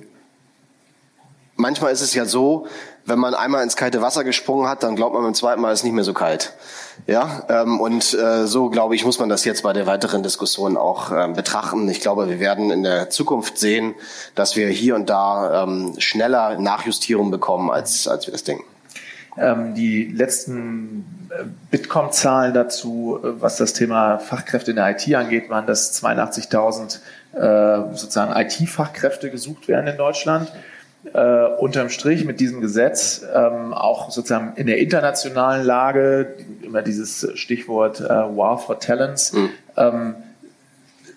[1.58, 2.68] manchmal ist es ja so,
[3.06, 5.80] wenn man einmal ins kalte Wasser gesprungen hat, dann glaubt man beim zweiten Mal ist
[5.80, 6.54] es nicht mehr so kalt.
[7.06, 10.78] Ja, ähm, und äh, so glaube ich, muss man das jetzt bei der weiteren Diskussion
[10.78, 11.88] auch äh, betrachten.
[11.90, 13.96] Ich glaube, wir werden in der Zukunft sehen,
[14.36, 18.66] dass wir hier und da ähm, schneller Nachjustierung bekommen, als, als wir das denken.
[19.38, 25.50] Ähm, die letzten äh, Bitkom-Zahlen dazu, äh, was das Thema Fachkräfte in der IT angeht,
[25.50, 27.00] waren, dass 82.000
[27.34, 30.52] äh, sozusagen IT-Fachkräfte gesucht werden in Deutschland
[31.14, 37.28] äh, unterm Strich mit diesem Gesetz ähm, auch sozusagen in der internationalen Lage, immer dieses
[37.36, 39.50] Stichwort äh, War for Talents, mhm.
[39.76, 40.16] ähm,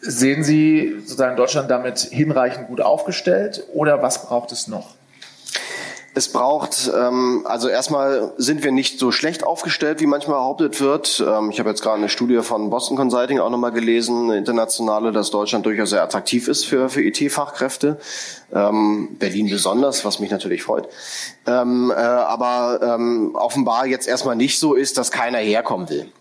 [0.01, 4.95] sehen Sie sozusagen Deutschland damit hinreichend gut aufgestellt oder was braucht es noch?
[6.21, 11.25] Es braucht, ähm, also erstmal sind wir nicht so schlecht aufgestellt, wie manchmal behauptet wird.
[11.27, 15.13] Ähm, ich habe jetzt gerade eine Studie von Boston Consulting auch nochmal gelesen, eine internationale,
[15.13, 17.99] dass Deutschland durchaus sehr attraktiv ist für, für IT-Fachkräfte.
[18.53, 20.89] Ähm, Berlin besonders, was mich natürlich freut.
[21.47, 22.99] Ähm, äh, aber
[23.33, 26.13] offenbar jetzt erstmal nicht so ist, dass keiner herkommen will.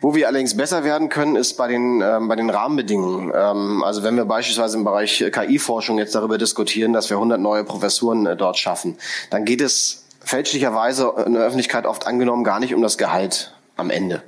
[0.00, 3.32] Wo wir allerdings besser werden können, ist bei den, ähm, bei den Rahmenbedingungen.
[3.34, 7.64] Ähm, also wenn wir beispielsweise im Bereich KI-Forschung jetzt darüber diskutieren, dass wir 100 neue
[7.64, 8.96] Professuren äh, dort schaffen,
[9.30, 13.90] dann geht es fälschlicherweise in der Öffentlichkeit oft angenommen gar nicht um das Gehalt am
[13.90, 14.22] Ende,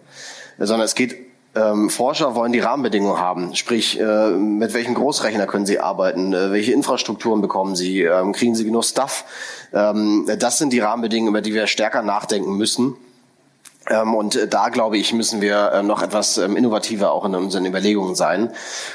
[0.58, 5.64] sondern es geht ähm, Forscher wollen die Rahmenbedingungen haben, sprich äh, mit welchem Großrechner können
[5.64, 9.24] sie arbeiten, äh, welche Infrastrukturen bekommen sie, ähm, kriegen sie genug Stuff.
[9.72, 12.96] Ähm, das sind die Rahmenbedingungen, über die wir stärker nachdenken müssen
[13.94, 17.66] und äh, da, glaube ich, müssen wir äh, noch etwas ähm, innovativer auch in unseren
[17.66, 18.50] Überlegungen sein.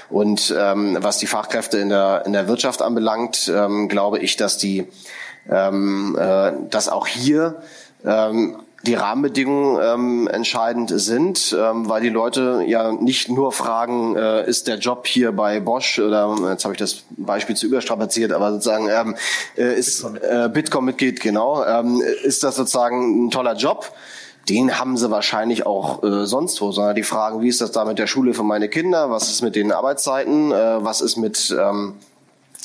[0.09, 3.51] Und ähm, was die Fachkräfte in der, in der Wirtschaft anbelangt,
[3.87, 4.87] glaube ich, dass die,
[5.49, 7.61] äh, dass auch hier
[8.83, 14.67] die Rahmenbedingungen ähm, entscheidend sind, ähm, weil die Leute ja nicht nur fragen, äh, ist
[14.67, 18.89] der Job hier bei Bosch oder jetzt habe ich das Beispiel zu überstrapaziert, aber sozusagen
[18.89, 19.15] ähm,
[19.55, 23.93] äh, ist äh, Bitkom-Mitglied genau, ähm, ist das sozusagen ein toller Job?
[24.51, 27.85] Den haben sie wahrscheinlich auch äh, sonst wo, sondern die fragen, wie ist das da
[27.85, 31.55] mit der Schule für meine Kinder, was ist mit den Arbeitszeiten, äh, was ist mit
[31.57, 31.93] ähm,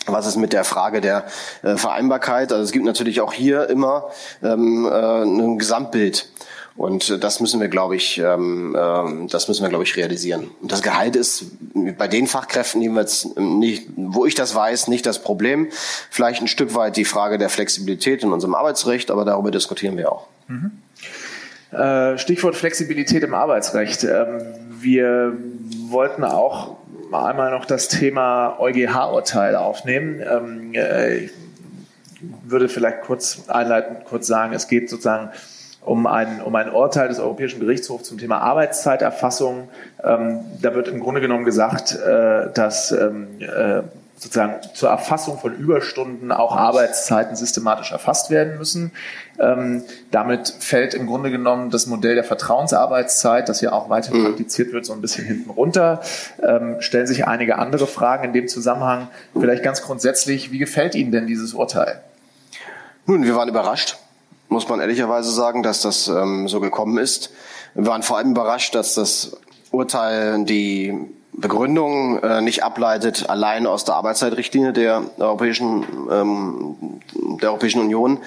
[0.08, 1.26] was ist mit der Frage der
[1.62, 2.52] äh, Vereinbarkeit?
[2.52, 4.04] Also es gibt natürlich auch hier immer
[4.42, 6.28] ähm, äh, ein Gesamtbild.
[6.76, 10.50] Und das müssen wir, glaube ich, ähm, äh, das müssen wir, glaube ich, realisieren.
[10.60, 11.46] Und das Gehalt ist
[11.96, 15.68] bei den Fachkräften jeweils nicht, wo ich das weiß, nicht das Problem.
[16.10, 20.12] Vielleicht ein Stück weit die Frage der Flexibilität in unserem Arbeitsrecht, aber darüber diskutieren wir
[20.12, 20.26] auch.
[20.48, 20.72] Mhm.
[21.72, 24.04] Äh, Stichwort Flexibilität im Arbeitsrecht.
[24.04, 24.42] Ähm,
[24.80, 25.32] wir
[25.88, 26.76] wollten auch
[27.12, 30.20] einmal noch das Thema EuGH-Urteil aufnehmen.
[30.20, 31.30] Ähm, äh, ich
[32.44, 35.30] würde vielleicht kurz einleitend kurz sagen, es geht sozusagen
[35.82, 39.68] um ein, um ein Urteil des Europäischen Gerichtshofs zum Thema Arbeitszeiterfassung.
[40.02, 42.94] Ähm, da wird im Grunde genommen gesagt, äh, dass
[44.16, 48.92] sozusagen zur Erfassung von Überstunden auch Arbeitszeiten systematisch erfasst werden müssen.
[49.38, 54.24] Ähm, damit fällt im Grunde genommen das Modell der Vertrauensarbeitszeit, das ja auch weiterhin mhm.
[54.26, 56.00] praktiziert wird, so ein bisschen hinten runter.
[56.42, 59.08] Ähm, stellen sich einige andere Fragen in dem Zusammenhang.
[59.38, 62.00] Vielleicht ganz grundsätzlich, wie gefällt Ihnen denn dieses Urteil?
[63.04, 63.98] Nun, wir waren überrascht,
[64.48, 67.30] muss man ehrlicherweise sagen, dass das ähm, so gekommen ist.
[67.74, 69.36] Wir waren vor allem überrascht, dass das
[69.70, 70.94] Urteil die
[71.36, 76.76] Begründung äh, nicht ableitet allein aus der Arbeitszeitrichtlinie der Europäischen, ähm,
[77.40, 78.18] der Europäischen Union.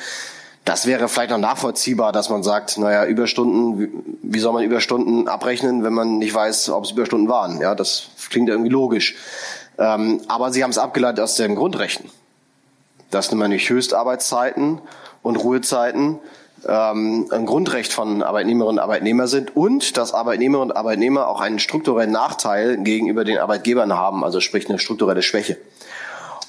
[0.64, 5.84] Das wäre vielleicht noch nachvollziehbar, dass man sagt, naja, Überstunden, wie, soll man Überstunden abrechnen,
[5.84, 7.60] wenn man nicht weiß, ob es Überstunden waren?
[7.60, 9.16] Ja, das klingt irgendwie logisch.
[9.80, 12.12] Ähm, aber sie haben es abgeleitet aus den Grundrechten.
[13.10, 14.80] Das sind nämlich Höchstarbeitszeiten
[15.24, 16.20] und Ruhezeiten
[16.68, 21.60] ähm, ein Grundrecht von Arbeitnehmerinnen und Arbeitnehmern sind und dass Arbeitnehmerinnen und Arbeitnehmer auch einen
[21.60, 25.57] strukturellen Nachteil gegenüber den Arbeitgebern haben, also sprich eine strukturelle Schwäche.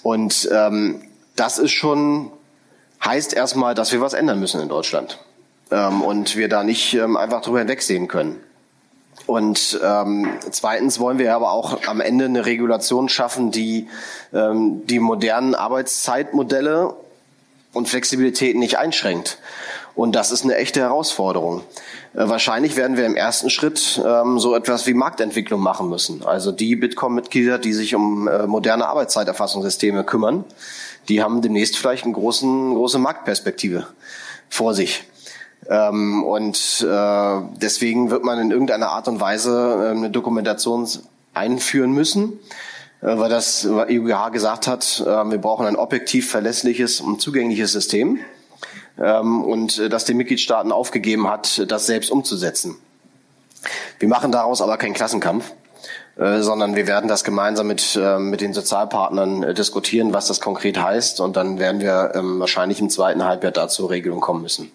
[0.03, 1.03] Und ähm,
[1.37, 2.31] das ist schon
[3.05, 5.19] heißt erstmal, dass wir was ändern müssen in Deutschland
[5.71, 8.41] ähm, und wir da nicht ähm, einfach drüber hinwegsehen können.
[9.27, 13.89] Und ähm, zweitens wollen wir aber auch am Ende eine Regulation schaffen, die
[14.33, 16.95] ähm, die modernen Arbeitszeitmodelle
[17.73, 19.39] und Flexibilität nicht einschränkt.
[19.95, 21.63] Und das ist eine echte Herausforderung.
[22.15, 26.25] Äh, wahrscheinlich werden wir im ersten Schritt ähm, so etwas wie Marktentwicklung machen müssen.
[26.25, 30.45] Also die Bitkom-Mitglieder, die sich um äh, moderne Arbeitszeiterfassungssysteme kümmern,
[31.09, 33.87] die haben demnächst vielleicht eine großen, große Marktperspektive
[34.49, 35.05] vor sich.
[35.69, 40.89] Ähm, und äh, deswegen wird man in irgendeiner Art und Weise äh, eine Dokumentation
[41.35, 42.39] einführen müssen,
[43.03, 48.19] äh, weil das EuGH gesagt hat, äh, wir brauchen ein objektiv verlässliches und zugängliches System
[48.99, 52.77] ähm, und äh, das den Mitgliedstaaten aufgegeben hat, das selbst umzusetzen.
[53.99, 55.53] Wir machen daraus aber keinen Klassenkampf,
[56.17, 60.41] äh, sondern wir werden das gemeinsam mit, äh, mit den Sozialpartnern äh, diskutieren, was das
[60.41, 61.21] konkret heißt.
[61.21, 64.71] Und dann werden wir ähm, wahrscheinlich im zweiten Halbjahr dazu Regelung kommen müssen.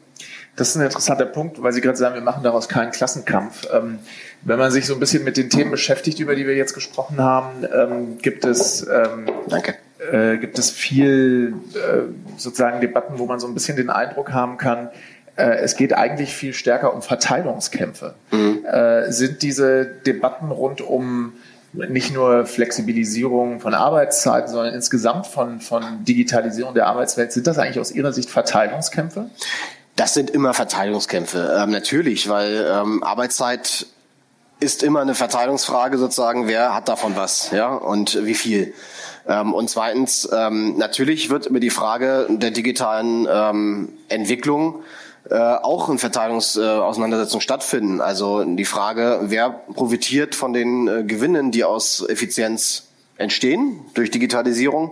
[0.55, 3.67] Das ist ein interessanter Punkt, weil Sie gerade sagen, wir machen daraus keinen Klassenkampf.
[3.73, 3.99] Ähm,
[4.41, 7.19] wenn man sich so ein bisschen mit den Themen beschäftigt, über die wir jetzt gesprochen
[7.19, 9.75] haben, ähm, gibt es ähm, Danke
[10.11, 14.57] äh, gibt es viel äh, sozusagen Debatten, wo man so ein bisschen den Eindruck haben
[14.57, 14.89] kann,
[15.35, 18.15] äh, es geht eigentlich viel stärker um Verteilungskämpfe.
[18.31, 18.65] Mhm.
[18.65, 21.33] Äh, sind diese Debatten rund um
[21.73, 27.79] nicht nur Flexibilisierung von Arbeitszeiten, sondern insgesamt von, von Digitalisierung der Arbeitswelt, sind das eigentlich
[27.79, 29.29] aus Ihrer Sicht Verteilungskämpfe?
[29.97, 33.87] Das sind immer Verteilungskämpfe, ähm, natürlich, weil ähm, Arbeitszeit
[34.59, 38.73] ist immer eine Verteilungsfrage sozusagen, wer hat davon was, ja, und wie viel.
[39.27, 44.83] Ähm, und zweitens, ähm, natürlich wird über die Frage der digitalen ähm, Entwicklung
[45.29, 48.01] äh, auch eine Verteilungsauseinandersetzung äh, stattfinden.
[48.01, 52.83] Also die Frage, wer profitiert von den äh, Gewinnen, die aus Effizienz
[53.17, 54.91] entstehen durch Digitalisierung,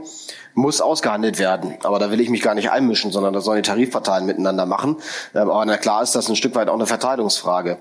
[0.56, 1.76] muss ausgehandelt werden.
[1.84, 4.98] Aber da will ich mich gar nicht einmischen, sondern das sollen die Tarifparteien miteinander machen.
[5.36, 7.78] Ähm, aber na klar ist das ein Stück weit auch eine Verteilungsfrage.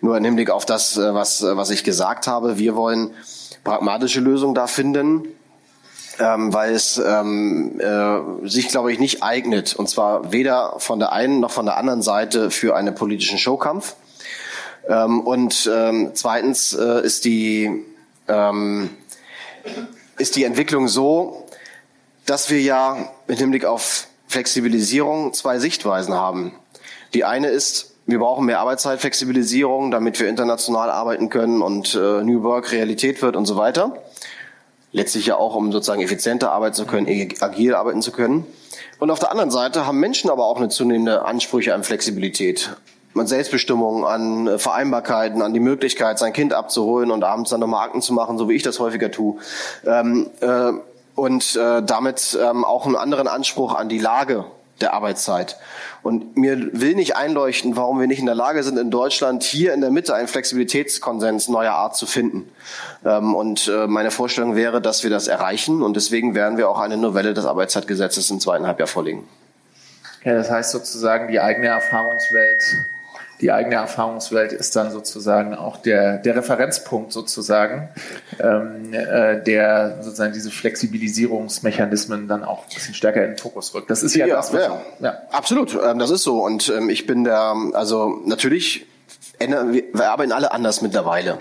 [0.00, 3.10] Nur im Hinblick auf das, äh, was, was ich gesagt habe, wir wollen
[3.62, 5.24] pragmatische Lösungen da finden,
[6.20, 9.74] ähm, weil es ähm, äh, sich, glaube ich, nicht eignet.
[9.74, 13.94] Und zwar weder von der einen noch von der anderen Seite für einen politischen Showkampf.
[14.86, 17.84] Ähm, und ähm, zweitens äh, ist die
[18.28, 18.90] ähm,
[20.18, 21.46] ist die Entwicklung so,
[22.26, 26.52] dass wir ja im Hinblick auf Flexibilisierung zwei Sichtweisen haben.
[27.14, 32.42] Die eine ist, wir brauchen mehr Arbeitszeitflexibilisierung, damit wir international arbeiten können und äh, New
[32.42, 33.96] Work Realität wird und so weiter
[34.92, 37.06] letztlich ja auch, um sozusagen effizienter arbeiten zu können,
[37.40, 38.46] agil arbeiten zu können.
[38.98, 42.76] Und auf der anderen Seite haben Menschen aber auch eine zunehmende Ansprüche an Flexibilität,
[43.14, 48.02] an Selbstbestimmung, an Vereinbarkeiten, an die Möglichkeit, sein Kind abzuholen und abends dann nochmal Akten
[48.02, 49.38] zu machen, so wie ich das häufiger tue.
[49.86, 50.72] Ähm, äh,
[51.14, 54.44] und äh, damit ähm, auch einen anderen Anspruch an die Lage
[54.82, 55.56] der Arbeitszeit.
[56.02, 59.74] Und mir will nicht einleuchten, warum wir nicht in der Lage sind, in Deutschland hier
[59.74, 62.50] in der Mitte einen Flexibilitätskonsens neuer Art zu finden.
[63.04, 65.82] Ähm, und äh, meine Vorstellung wäre, dass wir das erreichen.
[65.82, 69.28] Und deswegen werden wir auch eine Novelle des Arbeitszeitgesetzes im zweiten Halbjahr vorlegen.
[70.24, 72.62] Ja, das heißt sozusagen die eigene Erfahrungswelt
[73.40, 77.88] die eigene Erfahrungswelt ist dann sozusagen auch der, der Referenzpunkt sozusagen,
[78.38, 83.90] ähm, äh, der sozusagen diese Flexibilisierungsmechanismen dann auch ein bisschen stärker in den Fokus rückt.
[83.90, 84.82] Das ist ja, ja das, was ja.
[85.00, 85.18] ja.
[85.30, 86.42] Absolut, ähm, das ist so.
[86.44, 88.86] Und ähm, ich bin da, also natürlich,
[89.38, 91.38] wir arbeiten alle anders mittlerweile.